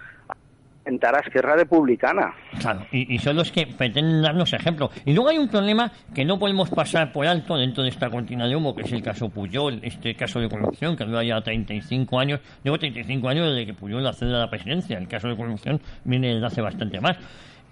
intentar 0.88 1.15
a 1.15 1.20
Esquerra 1.20 1.56
Republicana. 1.56 2.34
Claro, 2.60 2.86
y, 2.91 3.13
y 3.13 3.20
son 3.20 3.36
los 3.36 3.51
que 3.51 3.67
pretenden 3.67 4.22
darnos 4.22 4.53
ejemplo. 4.53 4.89
Y 5.06 5.13
luego 5.13 5.29
hay 5.29 5.38
un 5.38 5.50
problema 5.50 5.91
que 6.13 6.24
no 6.24 6.39
podemos 6.39 6.70
pasar 6.70 7.12
por 7.12 7.27
alto 7.27 7.58
dentro 7.58 7.84
de 7.84 7.89
esta 7.89 8.10
cortina 8.10 8.48
de 8.48 8.56
humo, 8.56 8.74
que 8.74 8.84
es 8.84 8.91
el 8.91 9.03
caso 9.03 9.29
Puyol, 9.29 9.79
este 9.84 10.15
caso 10.15 10.39
de 10.39 10.50
corrupción 10.50 10.96
que 10.96 11.03
dura 11.03 11.24
ya 11.24 11.41
35 11.41 12.20
años. 12.20 12.39
Llevo 12.63 12.79
35 12.79 13.29
años 13.29 13.50
desde 13.50 13.65
que 13.65 13.74
Puyol 13.74 14.06
accede 14.08 14.34
a 14.34 14.39
la 14.39 14.50
presidencia. 14.50 14.98
El 14.98 15.08
caso 15.08 15.27
de 15.27 15.36
corrupción 15.36 15.82
viene 16.06 16.34
desde 16.34 16.46
hace 16.46 16.62
bastante 16.62 17.01
más. 17.01 17.17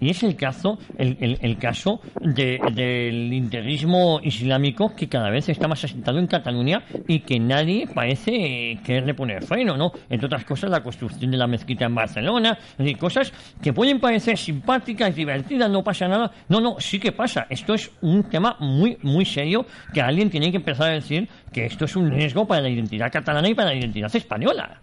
Y 0.00 0.10
es 0.10 0.22
el 0.22 0.36
caso, 0.36 0.78
el, 0.98 1.38
el, 1.40 1.56
caso 1.58 2.00
de- 2.20 2.60
del 2.74 3.32
integrismo 3.32 4.20
islámico 4.22 4.94
que 4.94 5.08
cada 5.08 5.30
vez 5.30 5.48
está 5.48 5.68
más 5.68 5.82
asentado 5.84 6.18
en 6.18 6.26
Cataluña 6.26 6.82
y 7.08 7.20
que 7.20 7.40
nadie 7.40 7.86
parece 7.86 8.78
quererle 8.84 9.14
poner 9.14 9.42
freno, 9.42 9.76
¿no? 9.76 9.92
Entre 10.10 10.26
otras 10.26 10.44
cosas, 10.44 10.70
la 10.70 10.82
construcción 10.82 11.30
de 11.30 11.38
la 11.38 11.46
mezquita 11.46 11.86
en 11.86 11.94
Barcelona, 11.94 12.58
es 12.72 12.76
decir, 12.78 12.98
cosas 12.98 13.32
que 13.62 13.72
pueden 13.72 13.98
parecer 14.00 14.36
simpáticas, 14.36 15.14
divertidas, 15.14 15.70
no 15.70 15.82
pasa 15.82 16.08
nada. 16.08 16.30
No, 16.48 16.60
no, 16.60 16.76
sí 16.78 16.98
que 16.98 17.12
pasa. 17.12 17.46
Esto 17.48 17.74
es 17.74 17.90
un 18.02 18.24
tema 18.24 18.56
muy, 18.60 18.98
muy 19.02 19.24
serio 19.24 19.64
que 19.94 20.02
alguien 20.02 20.28
tiene 20.28 20.50
que 20.50 20.58
empezar 20.58 20.90
a 20.90 20.94
decir 20.94 21.28
que 21.52 21.64
esto 21.66 21.86
es 21.86 21.96
un 21.96 22.10
riesgo 22.10 22.46
para 22.46 22.60
la 22.60 22.68
identidad 22.68 23.10
catalana 23.10 23.48
y 23.48 23.54
para 23.54 23.70
la 23.70 23.76
identidad 23.76 24.14
española. 24.14 24.80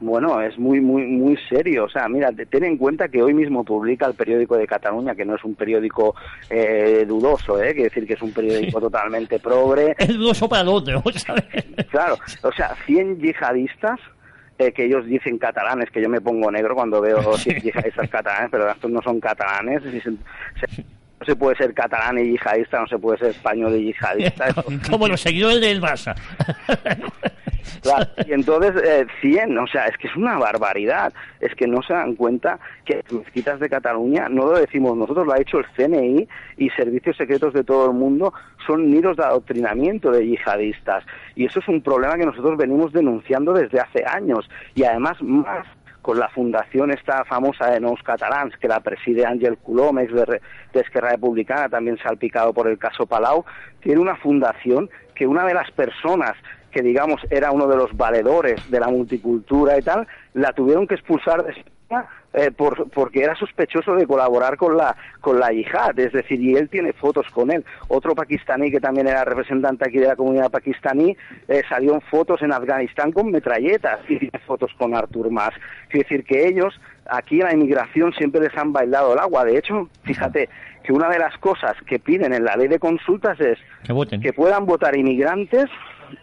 Bueno, 0.00 0.40
es 0.42 0.58
muy, 0.58 0.80
muy, 0.80 1.02
muy 1.06 1.38
serio. 1.48 1.84
O 1.84 1.88
sea, 1.88 2.08
mira, 2.08 2.30
te- 2.32 2.46
ten 2.46 2.64
en 2.64 2.76
cuenta 2.76 3.08
que 3.08 3.22
hoy 3.22 3.32
mismo 3.32 3.64
publica 3.64 4.06
el 4.06 4.14
periódico 4.14 4.56
de 4.56 4.66
Cataluña, 4.66 5.14
que 5.14 5.24
no 5.24 5.36
es 5.36 5.44
un 5.44 5.54
periódico 5.54 6.14
eh, 6.50 7.04
dudoso, 7.06 7.58
¿eh? 7.62 7.72
Quiere 7.72 7.84
decir 7.88 8.06
que 8.06 8.14
es 8.14 8.22
un 8.22 8.32
periódico 8.32 8.80
totalmente 8.80 9.38
progre. 9.38 9.94
Es 9.98 10.08
dudoso 10.08 10.48
para 10.48 10.62
el 10.62 10.68
otro, 10.68 11.02
¿sabes? 11.16 11.44
Claro, 11.90 12.18
o 12.42 12.52
sea, 12.52 12.74
100 12.86 13.18
yihadistas 13.20 13.98
eh, 14.58 14.72
que 14.72 14.84
ellos 14.84 15.06
dicen 15.06 15.38
catalanes, 15.38 15.90
que 15.90 16.02
yo 16.02 16.08
me 16.08 16.20
pongo 16.20 16.50
negro 16.50 16.74
cuando 16.74 17.00
veo 17.00 17.20
100 17.38 17.60
yihadistas 17.62 18.08
catalanes, 18.10 18.50
pero 18.50 18.70
estos 18.70 18.90
no 18.90 19.00
son 19.02 19.20
catalanes. 19.20 19.82
si 19.84 20.00
se- 20.00 20.10
se- 20.10 20.84
no 21.24 21.32
se 21.32 21.36
puede 21.36 21.56
ser 21.56 21.72
catalán 21.74 22.18
y 22.18 22.30
yihadista, 22.32 22.80
no 22.80 22.86
se 22.86 22.98
puede 22.98 23.18
ser 23.18 23.28
español 23.30 23.74
y 23.76 23.86
yihadista. 23.92 24.48
eso- 24.48 24.64
Como 24.90 25.08
los 25.08 25.20
seguidores 25.20 25.60
del 25.60 25.80
Barça. 25.80 26.14
Claro, 27.82 28.06
y 28.26 28.32
entonces 28.32 28.72
eh, 28.82 29.06
100, 29.20 29.58
o 29.58 29.66
sea, 29.66 29.86
es 29.86 29.96
que 29.98 30.08
es 30.08 30.16
una 30.16 30.38
barbaridad. 30.38 31.12
Es 31.40 31.54
que 31.54 31.66
no 31.66 31.82
se 31.82 31.92
dan 31.92 32.14
cuenta 32.14 32.58
que 32.86 32.96
las 32.96 33.12
mezquitas 33.12 33.60
de 33.60 33.68
Cataluña, 33.68 34.28
no 34.30 34.46
lo 34.46 34.58
decimos 34.58 34.96
nosotros, 34.96 35.26
lo 35.26 35.32
ha 35.34 35.40
hecho 35.40 35.58
el 35.58 35.66
CNI 35.76 36.26
y 36.56 36.70
servicios 36.70 37.16
secretos 37.16 37.52
de 37.52 37.62
todo 37.64 37.86
el 37.86 37.92
mundo, 37.96 38.32
son 38.66 38.90
nidos 38.90 39.16
de 39.18 39.24
adoctrinamiento 39.24 40.10
de 40.10 40.26
yihadistas. 40.26 41.04
Y 41.34 41.44
eso 41.44 41.58
es 41.60 41.68
un 41.68 41.82
problema 41.82 42.16
que 42.16 42.24
nosotros 42.26 42.56
venimos 42.56 42.92
denunciando 42.92 43.52
desde 43.52 43.80
hace 43.80 44.02
años. 44.06 44.48
Y 44.74 44.84
además 44.84 45.20
más 45.20 45.66
con 46.04 46.18
la 46.18 46.28
fundación 46.28 46.90
esta 46.90 47.24
famosa 47.24 47.70
de 47.70 47.80
Nous 47.80 48.02
Catalans, 48.02 48.54
que 48.58 48.68
la 48.68 48.80
preside 48.80 49.24
Ángel 49.24 49.56
Colom, 49.56 50.00
ex 50.00 50.12
de, 50.12 50.38
de 50.74 50.80
Esquerra 50.80 51.12
Republicana, 51.12 51.70
también 51.70 51.96
salpicado 51.96 52.52
por 52.52 52.68
el 52.68 52.76
caso 52.76 53.06
Palau, 53.06 53.46
tiene 53.80 54.02
una 54.02 54.14
fundación 54.16 54.90
que 55.14 55.26
una 55.26 55.46
de 55.46 55.54
las 55.54 55.70
personas 55.70 56.36
que 56.70 56.82
digamos 56.82 57.22
era 57.30 57.52
uno 57.52 57.66
de 57.68 57.76
los 57.76 57.96
valedores 57.96 58.70
de 58.70 58.80
la 58.80 58.88
multicultura 58.88 59.78
y 59.78 59.82
tal, 59.82 60.06
la 60.34 60.52
tuvieron 60.52 60.86
que 60.86 60.96
expulsar 60.96 61.42
de 61.42 61.52
España 61.52 62.06
eh, 62.34 62.50
por, 62.50 62.90
porque 62.90 63.22
era 63.22 63.36
sospechoso 63.36 63.94
de 63.94 64.06
colaborar 64.06 64.56
con 64.56 64.76
la 64.76 64.96
con 65.20 65.38
la 65.38 65.50
yihad, 65.50 65.98
es 65.98 66.12
decir, 66.12 66.40
y 66.40 66.56
él 66.56 66.68
tiene 66.68 66.92
fotos 66.92 67.26
con 67.30 67.50
él. 67.50 67.64
Otro 67.88 68.14
pakistaní 68.14 68.70
que 68.70 68.80
también 68.80 69.06
era 69.06 69.24
representante 69.24 69.84
aquí 69.86 69.98
de 69.98 70.08
la 70.08 70.16
comunidad 70.16 70.50
pakistaní 70.50 71.16
eh, 71.48 71.62
salió 71.68 71.94
en 71.94 72.00
fotos 72.02 72.42
en 72.42 72.52
Afganistán 72.52 73.12
con 73.12 73.30
metralletas 73.30 74.00
y 74.08 74.18
tiene 74.18 74.38
fotos 74.46 74.72
con 74.76 74.94
Artur 74.94 75.30
Mas. 75.30 75.54
Quiere 75.88 76.08
decir 76.08 76.24
que 76.24 76.48
ellos 76.48 76.78
aquí 77.08 77.40
en 77.40 77.46
la 77.46 77.54
inmigración 77.54 78.12
siempre 78.12 78.40
les 78.40 78.56
han 78.56 78.72
bailado 78.72 79.12
el 79.12 79.18
agua. 79.18 79.44
De 79.44 79.56
hecho, 79.56 79.88
fíjate 80.02 80.48
que 80.82 80.92
una 80.92 81.08
de 81.08 81.18
las 81.18 81.36
cosas 81.38 81.74
que 81.86 81.98
piden 81.98 82.34
en 82.34 82.44
la 82.44 82.56
ley 82.56 82.68
de 82.68 82.78
consultas 82.78 83.40
es 83.40 83.58
que, 83.84 84.20
que 84.20 84.32
puedan 84.32 84.66
votar 84.66 84.96
inmigrantes 84.96 85.66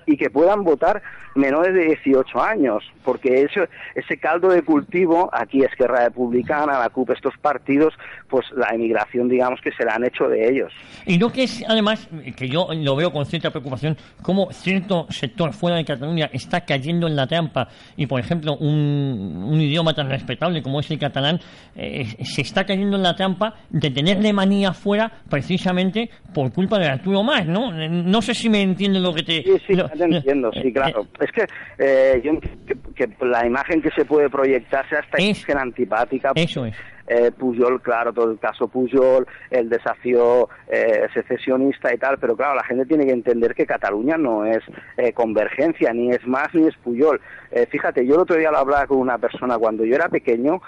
y 0.06 0.18
que 0.18 0.30
puedan 0.30 0.64
votar 0.64 1.02
menores 1.36 1.74
de 1.74 1.86
18 2.04 2.42
años, 2.42 2.84
porque 3.04 3.42
eso, 3.44 3.62
ese 3.96 4.18
caldo 4.18 4.50
de 4.50 4.62
cultivo, 4.64 5.30
aquí 5.34 5.64
Esquerra 5.64 6.06
Republicana, 6.06 6.78
la 6.80 6.90
CUP, 6.90 7.12
estos 7.12 7.34
partidos, 7.42 7.94
pues 8.30 8.46
la 8.56 8.70
emigración, 8.76 9.30
digamos, 9.30 9.60
que 9.62 9.72
se 9.72 9.86
la 9.86 9.96
han 9.96 10.04
hecho 10.06 10.26
de 10.28 10.50
ellos. 10.50 10.72
Y 11.06 11.18
lo 11.18 11.32
que 11.32 11.44
es, 11.44 11.64
además, 11.68 12.08
que 12.36 12.48
yo 12.50 12.68
lo 12.74 12.96
veo 12.96 13.12
con 13.12 13.26
cierta 13.26 13.50
preocupación, 13.50 13.98
cómo 14.22 14.52
cierto 14.52 15.08
sector 15.10 15.54
fuera 15.54 15.78
de 15.78 15.86
Cataluña 15.86 16.30
está 16.34 16.62
cayendo 16.66 17.08
en 17.08 17.16
la 17.16 17.28
trampa 17.28 17.68
y, 17.96 18.06
por 18.08 18.20
ejemplo, 18.20 18.56
un, 18.58 19.44
un 19.50 19.62
idioma 19.62 19.94
tan 19.94 20.10
respetable 20.10 20.62
como 20.62 20.80
es 20.80 20.92
el 20.92 21.00
catalán, 21.00 21.40
eh, 21.76 22.06
se 22.24 22.42
está 22.42 22.66
cayendo 22.66 22.98
en 22.98 23.04
la 23.04 23.16
trampa 23.16 23.56
de 23.70 23.90
tenerle 23.90 24.34
manía 24.34 24.74
fuera 24.74 25.12
precisamente 25.30 26.10
por 26.34 26.52
culpa 26.54 26.78
de 26.80 26.88
Arturo 26.88 27.24
Más, 27.24 27.46
¿no? 27.46 27.72
No 27.72 28.22
sé 28.22 28.34
si 28.34 28.50
me 28.50 28.62
entiendes 28.62 29.02
lo 29.02 29.14
que 29.14 29.24
te... 29.24 29.44
Sí, 29.44 29.52
sí, 29.68 29.74
lo- 29.76 29.90
te 29.90 30.04
entiendo, 30.04 30.52
sí, 30.54 30.72
claro. 30.74 31.08
Es 31.22 31.32
que 31.32 31.46
eh, 31.78 32.22
yo 32.24 32.40
que, 32.40 32.76
que 32.96 33.26
la 33.26 33.46
imagen 33.46 33.82
que 33.82 33.92
se 33.92 34.06
puede 34.06 34.30
proyectar 34.30 34.88
sea 34.90 35.00
esta 35.00 35.18
Es- 35.18 35.40
imagen 35.40 35.58
antipática. 35.58 36.32
Eso 36.36 36.66
es. 36.66 36.76
eh, 37.08 37.32
Pujol, 37.32 37.82
claro, 37.82 38.14
todo 38.14 38.32
el 38.32 38.40
caso 38.40 38.68
Pujol, 38.68 39.26
el 39.50 39.70
desafío 39.70 40.50
eh, 40.70 41.08
secesionista 41.14 41.94
y 41.94 41.98
tal, 41.98 42.18
pero 42.20 42.36
claro, 42.36 42.56
la 42.56 42.64
gente 42.64 42.86
tiene 42.86 43.06
que 43.06 43.12
entender 43.12 43.54
que 43.54 43.66
Cataluña 43.66 44.18
no 44.18 44.46
es 44.46 44.60
eh, 44.98 45.12
convergencia, 45.14 45.92
ni 45.94 46.12
es 46.12 46.26
más, 46.26 46.54
ni 46.54 46.68
es 46.68 46.76
Pujol. 46.78 47.20
Eh, 47.52 47.66
fíjate, 47.70 48.06
yo 48.06 48.16
el 48.16 48.22
otro 48.22 48.38
día 48.38 48.52
lo 48.52 48.60
hablaba 48.60 48.88
con 48.88 48.98
una 49.00 49.18
persona, 49.18 49.58
cuando 49.58 49.84
yo 49.86 49.96
era 49.96 50.08
pequeño, 50.10 50.62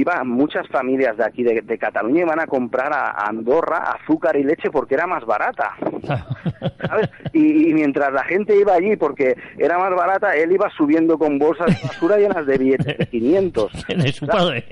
iban 0.00 0.28
muchas 0.28 0.66
familias 0.68 1.16
de 1.16 1.24
aquí, 1.24 1.42
de, 1.42 1.62
de 1.62 1.78
Cataluña, 1.78 2.22
iban 2.22 2.40
a 2.40 2.46
comprar 2.46 2.92
a, 2.92 3.10
a 3.10 3.28
Andorra 3.28 3.78
azúcar 3.92 4.36
y 4.36 4.44
leche 4.44 4.70
porque 4.70 4.94
era 4.94 5.06
más 5.06 5.24
barata. 5.24 5.74
¿sabes? 6.86 7.10
Y, 7.32 7.70
y 7.70 7.74
mientras 7.74 8.12
la 8.12 8.24
gente 8.24 8.56
iba 8.56 8.74
allí 8.74 8.96
porque 8.96 9.36
era 9.58 9.78
más 9.78 9.94
barata, 9.94 10.36
él 10.36 10.52
iba 10.52 10.70
subiendo 10.70 11.18
con 11.18 11.38
bolsas 11.38 11.66
de 11.66 11.86
basura 11.86 12.18
llenas 12.18 12.46
de 12.46 12.58
billetes 12.58 12.98
de 12.98 13.06
500. 13.06 13.86
de 13.88 14.12
su 14.12 14.26
padre. 14.26 14.64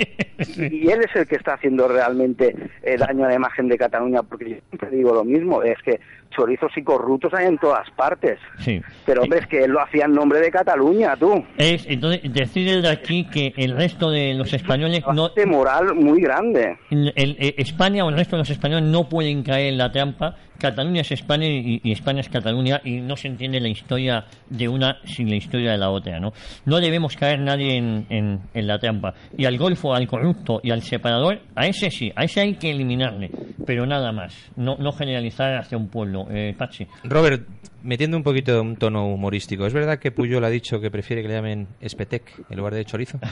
Y 0.57 0.91
él 0.91 1.01
es 1.03 1.17
el 1.17 1.27
que 1.27 1.37
está 1.37 1.55
haciendo 1.55 1.89
realmente 1.89 2.55
eh, 2.83 2.97
daño 2.97 3.25
a 3.25 3.29
la 3.29 3.35
imagen 3.35 3.69
de 3.69 3.79
Cataluña, 3.79 4.23
porque 4.23 4.51
yo 4.51 4.57
siempre 4.69 4.91
digo 4.91 5.15
lo 5.15 5.25
mismo, 5.25 5.63
es 5.63 5.79
que 5.83 6.01
chorizos 6.37 6.71
y 6.77 6.83
corruptos 6.83 7.33
hay 7.35 7.47
en 7.47 7.59
todas 7.59 7.89
partes. 7.93 8.39
Sí. 8.59 8.81
Pero 9.07 9.23
hombre, 9.23 9.41
es 9.41 9.47
que 9.47 9.65
él 9.65 9.71
lo 9.71 9.81
hacía 9.83 10.05
en 10.05 10.13
nombre 10.13 10.41
de 10.41 10.51
Cataluña, 10.51 11.17
tú. 11.17 11.43
Es, 11.57 11.87
entonces, 11.89 12.21
decir 12.33 12.69
desde 12.71 12.89
aquí 12.91 13.25
que 13.25 13.53
el 13.57 13.77
resto 13.77 14.11
de 14.11 14.35
los 14.35 14.53
españoles 14.53 15.03
no... 15.15 15.31
De 15.31 15.47
moral 15.47 15.95
muy 15.95 16.21
grande. 16.21 16.77
el- 16.91 17.13
el- 17.17 17.55
España 17.57 18.05
o 18.05 18.11
el 18.11 18.17
resto 18.17 18.37
de 18.37 18.41
los 18.41 18.51
españoles 18.51 18.89
no 18.89 19.09
pueden 19.09 19.43
caer 19.43 19.73
en 19.73 19.79
la 19.79 19.91
trampa. 19.91 20.37
Cataluña 20.59 21.03
es 21.03 21.13
España 21.13 21.47
y, 21.47 21.81
y 21.85 21.93
España 21.93 22.21
es 22.21 22.31
Cataluña 22.31 22.81
y 22.83 23.01
no 23.03 23.15
se 23.17 23.29
entiende 23.29 23.61
la 23.61 23.69
historia 23.69 24.25
de 24.49 24.69
una 24.69 24.97
sin 25.05 25.29
la 25.29 25.37
historia 25.37 25.73
de 25.73 25.77
la 25.79 25.91
otra, 25.91 26.19
¿no? 26.19 26.33
No 26.65 26.81
debemos 26.81 27.15
caer 27.15 27.41
nadie 27.41 27.77
en, 27.77 28.07
en, 28.09 28.41
en 28.55 28.67
la 28.67 28.79
trampa. 28.79 29.13
Y 29.37 29.45
al 29.45 29.59
golfo, 29.59 29.95
al 29.95 30.07
corrupto 30.07 30.61
y 30.63 30.71
al 30.71 30.81
separador, 30.81 31.41
a 31.55 31.67
ese 31.67 31.91
sí, 31.91 32.11
a 32.17 32.25
ese 32.25 32.41
hay 32.41 32.55
que 32.55 32.71
eliminarle, 32.71 33.31
pero 33.67 33.85
nada 33.85 34.13
más. 34.13 34.35
No, 34.57 34.77
no 34.79 34.93
generalizar 34.93 35.57
hacia 35.57 35.77
un 35.77 35.89
pueblo. 35.89 36.26
Eh, 36.31 36.55
Pachi. 36.57 36.87
Robert, 37.05 37.43
metiendo 37.83 38.17
un 38.17 38.23
poquito 38.23 38.53
de 38.55 38.61
un 38.61 38.77
tono 38.77 39.07
humorístico, 39.07 39.67
¿es 39.67 39.73
verdad 39.75 39.99
que 39.99 40.11
Puyol 40.11 40.45
ha 40.45 40.49
dicho 40.51 40.81
que 40.81 40.91
prefiere 40.91 41.23
que 41.23 41.29
le 41.29 41.35
llamen 41.35 41.69
Espetec 41.81 42.23
en 42.51 42.57
lugar 42.57 42.75
de 42.75 42.85
chorizo? 42.85 43.19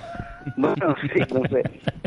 Bueno, 0.58 0.94
sí, 1.00 1.20
no 1.32 1.40
sé. 1.48 1.62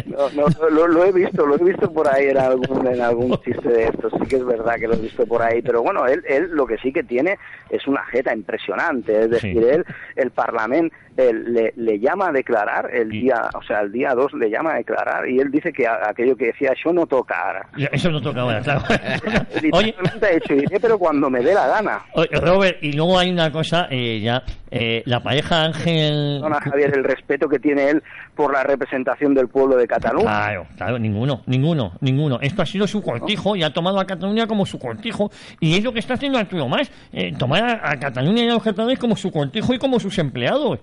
No, 0.06 0.29
no, 0.29 0.70
lo, 0.70 0.88
lo 0.88 1.06
he 1.06 1.12
visto, 1.12 1.44
lo 1.44 1.56
he 1.56 1.63
visto 1.63 1.91
por 1.91 2.08
ahí 2.08 2.27
en 2.27 2.38
algún, 2.38 2.86
en 2.86 3.01
algún 3.01 3.32
chiste 3.44 3.67
de 3.67 3.86
estos. 3.86 4.13
Sí 4.13 4.27
que 4.29 4.36
es 4.36 4.46
verdad 4.46 4.75
que 4.75 4.88
lo 4.88 4.94
he 4.94 5.00
visto 5.00 5.25
por 5.25 5.41
ahí. 5.41 5.63
Pero 5.63 5.82
bueno, 5.82 6.06
él, 6.06 6.22
él 6.29 6.47
lo 6.52 6.67
que 6.67 6.78
sí 6.78 6.93
que 6.93 7.02
tiene 7.02 7.39
es 7.71 7.88
una 7.88 8.04
jeta 8.06 8.36
impresionante. 8.36 9.21
Es 9.23 9.32
decir, 9.32 9.54
Sí. 9.60 9.67
él, 9.67 9.84
el 10.15 10.30
Parlamento 10.30 10.95
le, 11.17 11.73
le 11.76 12.00
llama 12.00 12.28
a 12.28 12.32
declarar 12.32 12.91
el 12.93 13.10
día, 13.10 13.50
o 13.56 13.63
sea, 13.63 13.80
el 13.82 13.91
día 13.91 14.13
2 14.13 14.34
le 14.34 14.52
llama 14.52 14.73
a 14.73 14.78
declarar 14.78 15.28
y 15.28 15.39
él 15.39 15.50
dice 15.50 15.73
que 15.73 15.88
aquello 15.88 16.38
que 16.38 16.47
decía, 16.47 16.73
yo 16.86 16.93
no 16.93 17.08
tocar. 17.08 17.65
Eso 17.91 18.12
no 18.12 18.21
toca 18.21 18.41
ahora, 18.41 18.62
claro. 18.62 18.82
Oye, 19.73 19.95
ha 20.21 20.28
dicho, 20.28 20.54
pero 20.80 20.98
cuando 20.98 21.30
me 21.30 21.42
dé 21.42 21.54
la 21.54 21.68
gana. 21.68 22.02
oye, 22.13 22.30
Robert, 22.40 22.78
y 22.82 22.94
luego 22.94 23.18
hay 23.18 23.30
una 23.32 23.52
cosa, 23.52 23.88
eh, 23.90 24.20
ya, 24.20 24.44
eh, 24.72 25.04
la 25.06 25.22
pareja 25.22 25.63
Ángel... 25.63 26.40
Perdona, 26.42 26.62
Javier, 26.62 26.98
el 26.98 27.04
respeto 27.04 27.48
que 27.48 27.60
tiene 27.60 27.90
él 27.90 28.04
por 28.36 28.54
la 28.54 28.63
representación 28.63 29.34
del 29.34 29.48
pueblo 29.48 29.76
de 29.76 29.88
Cataluña. 29.88 30.26
Claro, 30.26 30.68
claro, 30.76 31.00
ninguno, 31.00 31.42
ninguno, 31.46 31.94
ninguno. 32.02 32.40
Esto 32.42 32.62
ha 32.62 32.66
sido 32.66 32.88
su 32.88 33.02
cortijo 33.02 33.56
y 33.56 33.63
ha 33.63 33.74
tomado 33.74 34.00
a 34.00 34.06
Cataluña 34.06 34.48
como 34.48 34.66
su 34.66 34.80
cortijo. 34.80 35.30
Y 35.60 35.78
es 35.78 35.84
lo 35.84 35.94
que 35.94 36.00
está 36.00 36.16
haciendo 36.16 36.38
Arturo 36.38 36.68
Más, 36.68 36.92
eh, 37.12 37.34
tomar 37.38 37.63
a, 37.63 37.92
a 37.92 37.98
Cataluña 37.98 38.44
y 38.44 38.50
a 38.50 38.54
los 38.54 38.63
catalanes 38.63 39.00
como 39.00 39.16
su 39.16 39.32
cortijo 39.32 39.74
y 39.74 39.80
como 39.80 40.00
sus 40.00 40.18
empleados. 40.20 40.80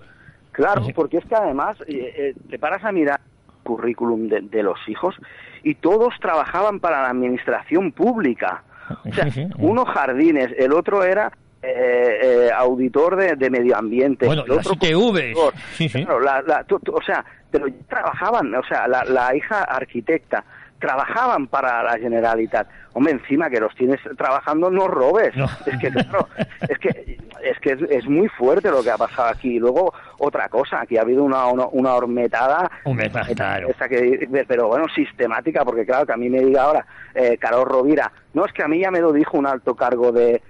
Claro, 0.51 0.83
porque 0.95 1.17
es 1.17 1.25
que 1.25 1.35
además 1.35 1.77
eh, 1.87 2.13
eh, 2.17 2.33
te 2.49 2.57
paras 2.57 2.83
a 2.83 2.91
mirar 2.91 3.19
currículum 3.63 4.29
de, 4.29 4.41
de 4.41 4.63
los 4.63 4.77
hijos 4.87 5.15
y 5.63 5.75
todos 5.75 6.13
trabajaban 6.21 6.79
para 6.79 7.01
la 7.01 7.09
administración 7.09 7.91
pública. 7.91 8.63
O 9.05 9.13
sea, 9.13 9.25
Sí, 9.25 9.31
sí. 9.31 9.47
uno 9.57 9.85
jardines, 9.85 10.51
el 10.57 10.71
otro 10.73 11.03
era 11.03 11.31
eh, 11.61 12.19
eh, 12.21 12.49
auditor 12.55 13.15
de, 13.15 13.35
de 13.35 13.49
medio 13.49 13.75
ambiente. 13.75 14.25
Bueno, 14.27 14.43
el 14.45 14.51
otro. 14.51 14.73
Sí, 15.73 15.89
sí. 15.89 16.03
Claro, 16.05 16.19
la- 16.19 16.41
la- 16.43 16.65
o 16.69 17.01
sea, 17.01 17.25
pero 17.49 17.65
trabajaban, 17.89 18.53
o 18.53 18.63
sea, 18.67 18.87
la, 18.87 19.03
la 19.05 19.35
hija 19.35 19.63
arquitecta, 19.63 20.43
trabajaban 20.79 21.47
para 21.47 21.83
la 21.83 21.97
Generalitat. 21.97 22.67
Hombre, 22.93 23.13
encima 23.13 23.49
que 23.49 23.59
los 23.59 23.73
tienes 23.75 23.99
trabajando, 24.17 24.69
no 24.69 24.87
robes. 24.87 25.35
No. 25.35 25.47
Es 25.65 25.79
que, 25.79 25.89
claro, 25.91 26.27
es 26.69 26.77
que, 26.79 27.17
es, 27.43 27.59
que 27.59 27.71
es, 27.71 27.81
es 27.89 28.05
muy 28.07 28.27
fuerte 28.29 28.69
lo 28.71 28.83
que 28.83 28.91
ha 28.91 28.97
pasado 28.97 29.29
aquí. 29.29 29.55
Y 29.55 29.59
luego, 29.59 29.93
otra 30.19 30.49
cosa, 30.49 30.81
aquí 30.81 30.97
ha 30.97 31.01
habido 31.01 31.23
una, 31.23 31.45
una, 31.47 31.65
una 31.67 31.93
hormetada, 31.95 32.69
Hormetada, 32.83 33.27
claro. 33.35 33.69
esa 33.69 33.87
que, 33.87 34.45
pero 34.47 34.67
bueno, 34.67 34.85
sistemática, 34.93 35.63
porque 35.65 35.85
claro, 35.85 36.05
que 36.05 36.13
a 36.13 36.17
mí 36.17 36.29
me 36.29 36.39
diga 36.39 36.63
ahora, 36.63 36.85
eh, 37.13 37.37
Carlos 37.37 37.65
Rovira, 37.65 38.11
no, 38.33 38.45
es 38.45 38.53
que 38.53 38.63
a 38.63 38.67
mí 38.67 38.79
ya 38.79 38.91
me 38.91 38.99
lo 39.01 39.11
dijo 39.11 39.37
un 39.37 39.47
alto 39.47 39.75
cargo 39.75 40.11
de, 40.11 40.23
de, 40.23 40.41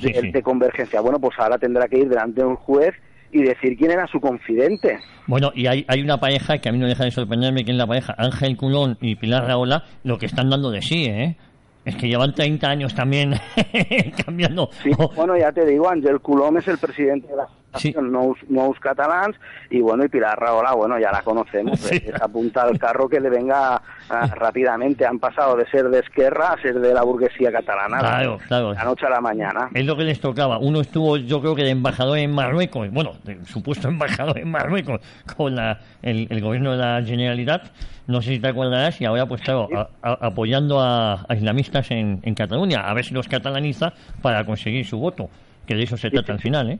Sí, 0.00 0.12
sí. 0.20 0.30
de 0.30 0.42
convergencia. 0.42 1.00
Bueno, 1.00 1.18
pues 1.18 1.38
ahora 1.38 1.58
tendrá 1.58 1.88
que 1.88 1.98
ir 1.98 2.08
delante 2.08 2.40
de 2.40 2.46
un 2.46 2.56
juez 2.56 2.94
y 3.32 3.42
decir 3.42 3.76
quién 3.76 3.90
era 3.90 4.06
su 4.06 4.20
confidente. 4.20 4.98
Bueno, 5.26 5.52
y 5.54 5.66
hay, 5.66 5.84
hay 5.88 6.00
una 6.00 6.18
pareja 6.18 6.58
que 6.58 6.68
a 6.68 6.72
mí 6.72 6.78
no 6.78 6.86
deja 6.86 7.04
de 7.04 7.10
sorprenderme, 7.10 7.64
que 7.64 7.72
es 7.72 7.76
la 7.76 7.86
pareja 7.86 8.14
Ángel 8.16 8.56
Culón 8.56 8.96
y 9.00 9.16
Pilar 9.16 9.46
Raola, 9.46 9.84
lo 10.04 10.18
que 10.18 10.26
están 10.26 10.50
dando 10.50 10.70
de 10.70 10.82
sí, 10.82 11.06
¿eh? 11.06 11.36
Es 11.84 11.96
que 11.96 12.08
llevan 12.08 12.34
30 12.34 12.68
años 12.68 12.94
también 12.94 13.34
cambiando. 14.26 14.68
Sí, 14.82 14.90
bueno, 15.16 15.38
ya 15.38 15.50
te 15.52 15.64
digo, 15.64 15.88
Ángel 15.88 16.20
Colom 16.20 16.58
es 16.58 16.68
el 16.68 16.76
presidente 16.76 17.28
de 17.28 17.36
la 17.36 17.48
Sí. 17.78 17.94
Nous, 18.00 18.36
Nous 18.48 18.78
Catalans 18.80 19.36
y 19.70 19.80
bueno, 19.80 20.04
y 20.04 20.08
Pilar 20.08 20.38
Rahola, 20.38 20.72
bueno, 20.74 20.98
ya 20.98 21.10
la 21.12 21.22
conocemos, 21.22 21.78
Sí. 21.80 21.96
es 22.06 22.20
apunta 22.22 22.62
al 22.62 22.78
carro 22.78 23.08
que 23.08 23.20
le 23.20 23.30
venga 23.30 23.80
ah, 24.10 24.26
rápidamente. 24.34 25.06
Han 25.06 25.18
pasado 25.18 25.56
de 25.56 25.66
ser 25.70 25.88
de 25.88 26.00
Esquerra 26.00 26.52
a 26.52 26.60
ser 26.62 26.78
de 26.80 26.94
la 26.94 27.02
burguesía 27.02 27.50
catalana. 27.52 27.98
Claro, 27.98 28.38
claro. 28.48 28.72
La 28.74 28.84
noche 28.84 29.06
a 29.06 29.10
la 29.10 29.20
mañana. 29.20 29.68
Es 29.74 29.84
lo 29.84 29.96
que 29.96 30.04
les 30.04 30.20
tocaba. 30.20 30.58
Uno 30.58 30.80
estuvo, 30.80 31.16
yo 31.16 31.40
creo 31.40 31.54
que 31.54 31.62
de 31.64 31.70
embajador 31.70 32.18
en 32.18 32.32
Marruecos, 32.32 32.90
bueno, 32.90 33.12
de 33.24 33.44
supuesto 33.44 33.88
embajador 33.88 34.38
en 34.38 34.50
Marruecos 34.50 35.00
con 35.36 35.54
la, 35.56 35.78
el, 36.02 36.26
el 36.30 36.40
gobierno 36.40 36.72
de 36.72 36.78
la 36.78 37.02
Generalitat, 37.04 37.66
no 38.06 38.22
sé 38.22 38.30
si 38.34 38.38
te 38.40 38.48
acordarás, 38.48 39.00
y 39.00 39.04
ahora 39.04 39.26
pues 39.26 39.42
claro, 39.42 39.68
a- 39.74 39.88
a- 40.02 40.18
apoyando 40.26 40.80
a, 40.80 41.24
a 41.28 41.34
islamistas 41.34 41.90
en, 41.90 42.20
en 42.22 42.34
Cataluña, 42.34 42.80
a 42.88 42.94
ver 42.94 43.04
si 43.04 43.12
los 43.12 43.28
catalaniza 43.28 43.92
para 44.22 44.44
conseguir 44.46 44.86
su 44.86 44.98
voto, 44.98 45.28
que 45.66 45.74
de 45.74 45.82
eso 45.82 45.96
se 45.98 46.10
trata 46.10 46.32
al 46.32 46.38
final, 46.40 46.70
¿eh? 46.70 46.78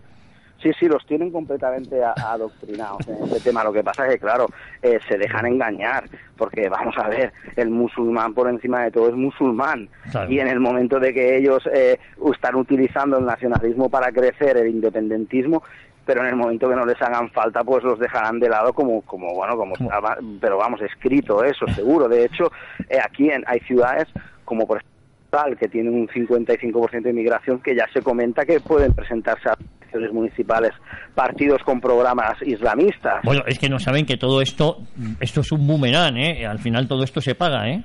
Sí, 0.62 0.73
sí, 0.79 0.88
los 0.88 1.07
tienen 1.07 1.31
completamente 1.31 2.03
adoctrinados 2.03 3.07
en 3.07 3.23
este 3.25 3.40
tema. 3.40 3.62
Lo 3.62 3.73
que 3.73 3.85
pasa 3.85 4.07
es 4.07 4.14
que, 4.14 4.18
claro, 4.18 4.47
eh, 4.83 4.99
se 5.09 5.16
dejan 5.16 5.47
engañar, 5.47 6.05
porque 6.37 6.68
vamos 6.68 6.97
a 6.99 7.09
ver, 7.09 7.33
el 7.55 7.71
musulmán 7.71 8.35
por 8.35 8.49
encima 8.49 8.83
de 8.83 8.90
todo 8.90 9.09
es 9.09 9.14
musulmán. 9.14 9.88
Claro. 10.11 10.31
Y 10.31 10.40
en 10.40 10.49
el 10.49 10.59
momento 10.59 10.99
de 10.99 11.14
que 11.14 11.37
ellos 11.37 11.62
eh, 11.73 11.99
están 12.33 12.57
utilizando 12.57 13.18
el 13.18 13.25
nacionalismo 13.25 13.88
para 13.88 14.11
crecer, 14.11 14.57
el 14.57 14.68
independentismo, 14.68 15.62
pero 16.05 16.23
en 16.23 16.29
el 16.29 16.37
momento 16.37 16.68
que 16.68 16.75
no 16.75 16.87
les 16.87 17.01
hagan 17.03 17.31
falta, 17.31 17.62
pues 17.62 17.85
los 17.85 17.99
dejarán 17.99 18.40
de 18.40 18.49
lado 18.49 18.73
como, 18.73 19.03
como 19.03 19.35
bueno, 19.35 19.57
como 19.57 19.75
pero 20.40 20.57
vamos, 20.57 20.81
escrito 20.81 21.44
eso, 21.44 21.66
seguro. 21.68 22.09
De 22.09 22.25
hecho, 22.25 22.51
eh, 22.88 22.99
aquí 22.99 23.31
en, 23.31 23.44
hay 23.47 23.61
ciudades 23.61 24.09
como 24.44 24.66
por 24.66 24.79
ejemplo 24.79 24.99
tal 25.31 25.57
que 25.57 25.68
tiene 25.68 25.90
un 25.90 26.09
55% 26.09 27.03
de 27.03 27.11
inmigración 27.11 27.61
que 27.61 27.75
ya 27.75 27.87
se 27.92 28.01
comenta 28.01 28.47
que 28.47 28.61
pueden 28.61 28.94
presentarse 28.94 29.51
a 29.51 29.59
elecciones 29.88 30.12
municipales 30.12 30.72
partidos 31.14 31.62
con 31.64 31.81
programas 31.81 32.35
islamistas. 32.42 33.22
Bueno, 33.24 33.42
es 33.46 33.59
que 33.59 33.68
no 33.68 33.79
saben 33.79 34.07
que 34.07 34.16
todo 34.16 34.40
esto 34.40 34.79
esto 35.20 35.40
es 35.40 35.53
un 35.53 35.66
boomerang, 35.66 36.16
¿eh? 36.16 36.46
Al 36.46 36.59
final 36.59 36.88
todo 36.88 37.05
esto 37.05 37.20
se 37.20 37.35
paga, 37.35 37.68
¿eh? 37.68 37.83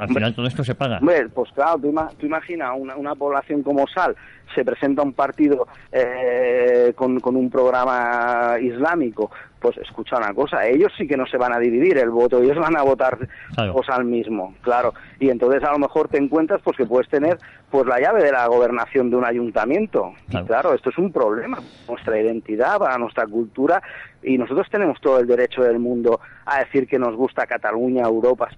Al 0.00 0.08
final 0.08 0.34
todo 0.34 0.46
esto 0.46 0.64
se 0.64 0.74
paga. 0.74 0.98
Hombre, 0.98 1.28
pues 1.28 1.50
claro, 1.52 1.78
tú, 1.78 1.88
ima- 1.90 2.10
tú 2.18 2.26
imaginas 2.26 2.72
una, 2.76 2.96
una 2.96 3.14
población 3.14 3.62
como 3.62 3.86
Sal, 3.86 4.16
se 4.54 4.64
presenta 4.64 5.02
un 5.02 5.12
partido 5.12 5.66
eh, 5.92 6.92
con, 6.96 7.20
con 7.20 7.36
un 7.36 7.50
programa 7.50 8.56
islámico, 8.60 9.30
pues 9.60 9.76
escucha 9.78 10.16
una 10.16 10.32
cosa, 10.32 10.66
ellos 10.66 10.90
sí 10.96 11.06
que 11.06 11.16
no 11.16 11.26
se 11.26 11.36
van 11.36 11.52
a 11.52 11.58
dividir 11.58 11.98
el 11.98 12.10
voto, 12.10 12.42
ellos 12.42 12.56
van 12.58 12.76
a 12.76 12.82
votar 12.82 13.18
Claro. 13.54 13.74
pues 13.74 13.88
al 13.90 14.04
mismo, 14.04 14.54
claro. 14.62 14.94
Y 15.18 15.28
entonces 15.28 15.62
a 15.62 15.72
lo 15.72 15.78
mejor 15.78 16.08
te 16.08 16.16
encuentras 16.18 16.60
pues 16.64 16.76
que 16.76 16.86
puedes 16.86 17.08
tener 17.08 17.38
pues 17.70 17.86
la 17.86 18.00
llave 18.00 18.22
de 18.24 18.32
la 18.32 18.46
gobernación 18.46 19.10
de 19.10 19.16
un 19.16 19.24
ayuntamiento. 19.24 20.12
Claro. 20.30 20.44
Y 20.44 20.48
claro, 20.48 20.74
esto 20.74 20.90
es 20.90 20.98
un 20.98 21.12
problema 21.12 21.58
para 21.58 21.68
nuestra 21.88 22.20
identidad, 22.20 22.78
para 22.78 22.96
nuestra 22.98 23.26
cultura, 23.26 23.82
y 24.22 24.38
nosotros 24.38 24.66
tenemos 24.70 25.00
todo 25.00 25.20
el 25.20 25.26
derecho 25.26 25.62
del 25.62 25.78
mundo 25.78 26.20
a 26.46 26.60
decir 26.60 26.88
que 26.88 26.98
nos 26.98 27.14
gusta 27.14 27.46
Cataluña, 27.46 28.02
Europa, 28.04 28.48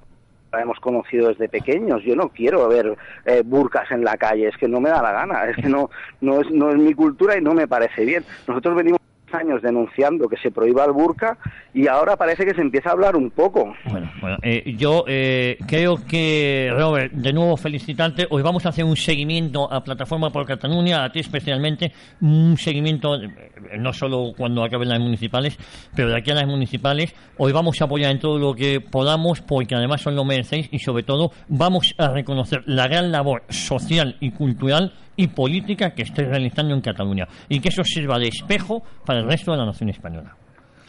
la 0.53 0.63
hemos 0.63 0.79
conocido 0.81 1.29
desde 1.29 1.49
pequeños. 1.49 2.03
Yo 2.05 2.15
no 2.15 2.29
quiero 2.29 2.69
ver 2.69 2.97
eh, 3.25 3.43
burcas 3.45 3.91
en 3.91 4.05
la 4.05 4.17
calle, 4.17 4.49
es 4.49 4.57
que 4.57 4.69
no 4.69 4.81
me 4.81 4.91
da 4.91 5.03
la 5.03 5.13
gana, 5.13 5.45
es 5.47 5.57
que 5.57 5.69
no, 5.69 5.91
no, 6.21 6.41
es, 6.41 6.51
no 6.51 6.71
es 6.71 6.77
mi 6.77 6.95
cultura 6.95 7.37
y 7.37 7.41
no 7.41 7.55
me 7.55 7.67
parece 7.67 8.05
bien. 8.05 8.25
Nosotros 8.47 8.77
venimos 8.77 9.01
años 9.35 9.63
denunciando 9.63 10.29
que 10.29 10.37
se 10.37 10.51
prohíba 10.51 10.85
el 10.85 10.93
burka 10.93 11.37
y 11.75 11.87
ahora 11.87 12.17
parece 12.17 12.45
que 12.45 12.55
se 12.55 12.61
empieza 12.61 12.91
a 12.91 12.93
hablar 12.93 13.17
un 13.17 13.31
poco. 13.31 13.75
Bueno, 13.91 14.11
bueno 14.21 14.37
eh, 14.43 14.75
yo 14.77 15.05
eh, 15.07 15.59
creo 15.67 15.97
que, 16.07 16.71
Robert, 16.73 17.13
de 17.13 17.33
nuevo 17.33 17.57
felicitarte. 17.57 18.27
Hoy 18.31 18.43
vamos 18.43 18.67
a 18.67 18.71
hacer 18.71 18.85
un 18.85 18.97
seguimiento 18.97 19.73
a 19.73 19.83
Plataforma 19.83 20.31
por 20.31 20.47
Cataluña, 20.47 21.05
a 21.05 21.11
ti 21.11 21.21
especialmente, 21.21 21.93
un 22.21 22.57
seguimiento, 22.57 23.17
eh, 23.17 23.31
no 23.79 23.93
solo 23.93 24.33
cuando 24.37 24.63
acaben 24.65 24.89
las 24.89 25.01
municipales, 25.01 25.59
pero 25.95 26.11
de 26.11 26.19
aquí 26.19 26.31
a 26.31 26.35
las 26.35 26.47
municipales. 26.47 27.15
Hoy 27.39 27.53
vamos 27.53 27.81
a 27.81 27.85
apoyar 27.85 28.11
en 28.11 28.19
todo 28.19 28.39
lo 28.39 28.55
que 28.55 28.81
podamos, 28.81 29.41
porque 29.41 29.75
además 29.75 30.03
son 30.03 30.17
lo 30.17 30.25
merecéis 30.25 30.69
y 30.71 30.79
sobre 30.79 31.03
todo 31.03 31.33
vamos 31.49 31.95
a 31.99 32.09
reconocer 32.09 32.63
la 32.67 32.89
gran 32.89 33.13
labor 33.13 33.43
social 33.49 34.17
y 34.21 34.31
cultural 34.31 34.93
y 35.17 35.29
política 35.29 35.95
que 35.95 36.03
estáis 36.03 36.29
realizando 36.29 36.75
en 36.75 36.81
Cataluña 36.81 37.27
y 37.49 37.61
que 37.61 37.69
eso 37.69 37.83
sirva 37.85 38.19
de 38.19 38.29
espejo 38.29 38.83
para 39.05 39.21
el 39.21 39.27
resto 39.27 39.53
de 39.53 39.59
la 39.59 39.67
nación 39.67 39.91
española. 39.91 40.35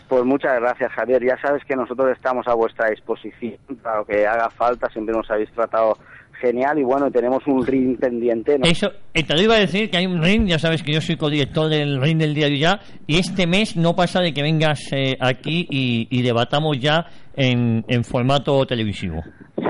Pues 0.07 0.23
muchas 0.25 0.59
gracias, 0.59 0.91
Javier. 0.91 1.23
Ya 1.23 1.37
sabes 1.41 1.63
que 1.65 1.75
nosotros 1.75 2.11
estamos 2.11 2.47
a 2.47 2.53
vuestra 2.53 2.89
disposición 2.89 3.57
para 3.81 3.99
lo 3.99 4.05
que 4.05 4.27
haga 4.27 4.49
falta. 4.49 4.87
Siempre 4.91 5.15
nos 5.15 5.29
habéis 5.31 5.51
tratado 5.51 5.97
genial 6.39 6.77
y 6.77 6.83
bueno, 6.83 7.09
tenemos 7.09 7.41
un 7.47 7.65
ring 7.65 7.97
pendiente. 7.97 8.59
¿no? 8.59 8.65
Eso, 8.65 8.91
eh, 9.13 9.23
te 9.23 9.33
lo 9.33 9.41
iba 9.41 9.55
a 9.55 9.59
decir 9.59 9.89
que 9.89 9.97
hay 9.97 10.05
un 10.05 10.21
ring, 10.21 10.45
ya 10.45 10.59
sabes 10.59 10.83
que 10.83 10.91
yo 10.91 10.99
soy 10.99 11.15
codirector 11.15 11.69
del 11.69 12.01
ring 12.01 12.19
del 12.19 12.33
diario 12.33 12.57
ya, 12.57 12.79
y 13.07 13.17
este 13.17 13.47
mes 13.47 13.77
no 13.77 13.95
pasa 13.95 14.19
de 14.19 14.33
que 14.33 14.41
vengas 14.41 14.79
eh, 14.91 15.15
aquí 15.19 15.65
y, 15.69 16.07
y 16.11 16.21
debatamos 16.21 16.77
ya 16.79 17.05
en, 17.35 17.83
en 17.87 18.03
formato 18.03 18.65
televisivo. 18.65 19.21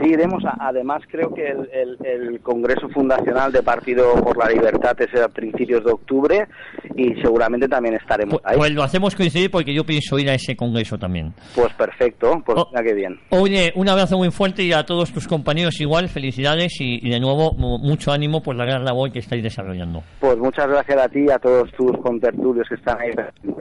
Sí, 0.01 0.09
iremos. 0.09 0.43
a- 0.45 0.57
además, 0.67 1.01
creo 1.09 1.33
que 1.33 1.45
el, 1.47 1.69
el- 1.71 1.97
el 2.05 2.39
Congreso 2.41 2.89
Fundacional 2.89 3.51
de 3.51 3.61
Partido 3.63 4.13
por 4.15 4.37
la 4.37 4.49
Libertad 4.49 4.95
es 4.99 5.21
a 5.21 5.27
principios 5.29 5.83
de 5.85 5.91
octubre 5.91 6.47
y 6.95 7.13
seguramente 7.21 7.67
también 7.67 7.95
estaremos 7.95 8.41
Pues, 8.41 8.45
ahí. 8.45 8.57
pues 8.57 8.71
lo 8.73 8.83
hacemos 8.83 9.15
coincidir 9.15 9.49
porque 9.51 9.73
yo 9.73 9.85
pienso 9.85 10.17
ir 10.19 10.29
a 10.29 10.33
ese 10.33 10.55
congreso 10.55 10.97
también. 10.97 11.33
Pues 11.55 11.71
perfecto, 11.73 12.41
pues 12.45 12.57
Oh. 12.59 12.67
mira 12.71 12.83
qué 12.83 12.93
bien. 12.93 13.19
Oye, 13.29 13.71
un 13.75 13.87
abrazo 13.87 14.17
muy 14.17 14.31
fuerte 14.31 14.63
y 14.63 14.73
a 14.73 14.83
todos 14.85 15.11
tus 15.13 15.27
compañeros 15.27 15.79
igual, 15.79 16.09
felicidades 16.09 16.79
y, 16.81 17.05
y 17.05 17.09
de 17.09 17.19
nuevo 17.19 17.53
mu- 17.53 17.77
mucho 17.79 18.11
ánimo 18.11 18.41
por 18.41 18.55
la 18.55 18.65
gran 18.65 18.83
labor 18.83 19.11
que 19.11 19.19
estáis 19.19 19.43
desarrollando. 19.43 20.03
Pues 20.19 20.37
muchas 20.37 20.67
gracias 20.67 20.97
a 21.01 21.07
ti 21.09 21.25
y 21.27 21.31
a 21.31 21.39
todos 21.39 21.71
tus 21.71 21.91
contertulios 21.99 22.67
que 22.67 22.75
están 22.75 22.97
ahí. 22.99 23.11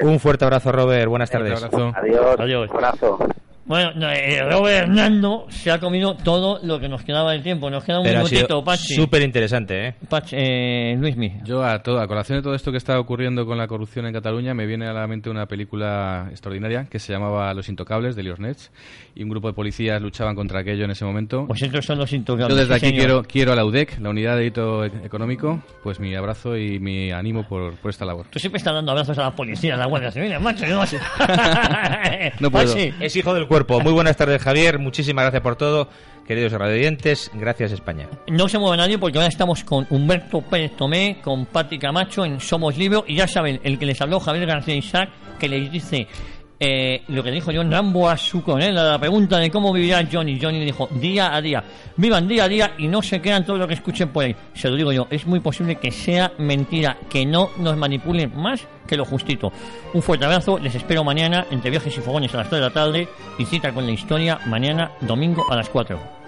Un 0.03 0.19
fuerte 0.19 0.45
abrazo, 0.45 0.73
Robert. 0.73 1.09
Buenas 1.09 1.31
tardes. 1.31 1.63
abrazo. 1.63 1.93
Adiós. 1.97 2.37
Adiós. 2.39 2.71
Un 2.71 2.77
abrazo. 2.77 3.19
Bueno, 3.65 3.93
no, 3.95 4.11
eh, 4.11 4.43
Robert 4.51 4.83
Hernando 4.89 5.47
se 5.49 5.71
ha 5.71 5.79
comido 5.79 6.15
todo 6.17 6.59
lo 6.65 6.81
que 6.81 6.89
nos 6.89 7.03
quedaba 7.05 7.31
del 7.33 7.43
tiempo. 7.45 7.71
Nos 7.71 7.85
queda 7.85 7.99
un 8.01 8.05
Pero 8.05 8.19
minutito, 8.25 8.65
Pachi. 8.65 8.95
súper 8.95 9.23
interesante, 9.23 9.87
¿eh? 9.89 9.95
Pachi, 10.09 10.35
eh, 10.37 10.97
Luismi. 10.99 11.35
Yo, 11.45 11.63
a, 11.65 11.81
todo, 11.81 12.01
a 12.01 12.09
colación 12.09 12.39
de 12.39 12.43
todo 12.43 12.55
esto 12.57 12.73
que 12.73 12.79
está 12.79 12.99
ocurriendo 12.99 13.47
con 13.47 13.57
la 13.59 13.69
corrupción 13.69 14.05
en 14.07 14.13
Cataluña, 14.13 14.53
me 14.53 14.67
viene 14.67 14.87
a 14.89 14.93
la 14.93 15.07
mente 15.07 15.31
una 15.31 15.47
película 15.47 16.27
extraordinaria 16.31 16.87
que 16.91 16.99
se 16.99 17.13
llamaba 17.13 17.55
Los 17.55 17.69
Intocables, 17.69 18.17
de 18.17 18.25
Liosnets, 18.25 18.73
y 19.15 19.23
un 19.23 19.29
grupo 19.31 19.47
de 19.47 19.55
policías 19.55 20.03
luchaban 20.03 20.35
contra 20.35 20.59
aquello 20.61 20.85
en 20.85 20.91
ese 20.91 21.05
momento. 21.05 21.47
Pues 21.47 21.63
estos 21.63 21.85
son 21.85 21.99
los 21.99 22.13
intocables. 22.13 22.49
Yo 22.49 22.57
desde 22.57 22.75
sí, 22.81 22.87
aquí 22.87 22.87
señor. 22.87 22.99
quiero, 22.99 23.23
quiero 23.23 23.53
a 23.53 23.57
la 23.57 23.65
UDEC, 23.65 24.01
la 24.01 24.11
Unidad 24.11 24.33
de 24.33 24.39
Delito 24.39 24.85
E- 24.85 24.91
Económico, 25.05 25.63
pues 25.85 26.01
mi 26.01 26.15
abrazo 26.17 26.57
y 26.57 26.81
mi 26.81 27.13
ánimo 27.13 27.47
por, 27.49 27.75
por 27.77 27.91
esta 27.91 28.05
labor. 28.05 28.27
Tú 28.29 28.39
siempre 28.41 28.59
estás 28.59 28.75
dando 28.75 28.91
abrazos 28.91 29.17
a 29.19 29.23
la 29.23 29.31
policía, 29.31 29.75
a 29.75 29.77
la 29.77 29.87
Guardia 29.87 30.11
Civil, 30.11 30.39
macho. 30.41 30.67
Yo 30.67 30.75
no 30.75 30.85
sé. 30.87 30.99
No 32.41 32.51
puedo. 32.51 32.67
Pachi, 32.73 32.93
Es 33.01 33.15
hijo 33.17 33.33
del 33.35 33.47
cuerpo. 33.47 33.62
Muy 33.69 33.93
buenas 33.93 34.17
tardes, 34.17 34.43
Javier. 34.43 34.79
Muchísimas 34.79 35.25
gracias 35.25 35.43
por 35.43 35.57
todo. 35.57 35.89
Queridos 36.27 36.53
radioyentes, 36.53 37.31
gracias 37.35 37.73
España. 37.73 38.09
No 38.29 38.49
se 38.49 38.59
mueve 38.59 38.77
nadie 38.77 38.99
porque 38.99 39.19
ahora 39.19 39.29
estamos 39.29 39.65
con 39.65 39.87
Humberto 39.91 40.41
Pérez 40.41 40.77
Tomé, 40.77 41.21
con 41.23 41.47
Pati 41.47 41.79
Camacho 41.79 42.25
en 42.25 42.39
Somos 42.39 42.77
Libro 42.77 43.05
y 43.07 43.17
ya 43.17 43.27
saben, 43.27 43.61
el 43.65 43.79
que 43.79 43.87
les 43.87 44.01
habló 44.01 44.21
Javier 44.21 44.47
García 44.47 44.77
Isaac, 44.77 45.11
que 45.41 45.49
les 45.49 45.71
dice 45.71 46.07
eh, 46.65 47.03
lo 47.09 47.25
que 47.25 47.33
dijo 47.33 47.51
John 47.53 47.73
Rambo 47.73 48.09
a 48.09 48.17
su 48.17 48.41
a 48.47 48.57
la 48.57 48.97
pregunta 48.97 49.39
de 49.39 49.51
cómo 49.51 49.73
vivirá 49.73 50.07
Johnny. 50.11 50.39
Johnny 50.41 50.65
dijo, 50.65 50.89
día 50.93 51.35
a 51.35 51.43
día, 51.43 51.65
vivan 51.97 52.29
día 52.29 52.45
a 52.45 52.49
día 52.49 52.75
y 52.79 52.87
no 52.87 53.03
se 53.03 53.21
crean 53.21 53.45
todo 53.45 53.59
lo 53.59 53.67
que 53.67 53.75
escuchen 53.75 54.11
por 54.11 54.25
ahí. 54.25 54.37
Se 54.55 54.71
lo 54.71 54.77
digo 54.77 54.93
yo, 54.93 55.09
es 55.11 55.27
muy 55.27 55.41
posible 55.41 55.75
que 55.75 55.91
sea 55.91 56.31
mentira, 56.39 56.97
que 57.11 57.27
no 57.27 57.51
nos 57.59 57.77
manipulen 57.77 58.31
más 58.37 58.65
que 58.87 58.97
lo 58.97 59.05
justito. 59.05 59.53
Un 59.93 60.03
fuerte 60.03 60.25
abrazo, 60.25 60.57
les 60.57 60.77
espero 60.77 61.03
mañana 61.03 61.47
entre 61.51 61.69
viajes 61.69 61.99
y 61.99 62.01
fogones 62.01 62.33
a 62.33 62.37
las 62.37 62.49
3 62.49 62.61
de 62.61 62.69
la 62.69 62.73
tarde 62.73 63.09
y 63.39 63.45
cita 63.45 63.73
con 63.73 63.85
la 63.85 63.91
historia 63.91 64.39
mañana 64.47 64.93
domingo 65.01 65.45
a 65.51 65.57
las 65.57 65.69
4. 65.69 66.22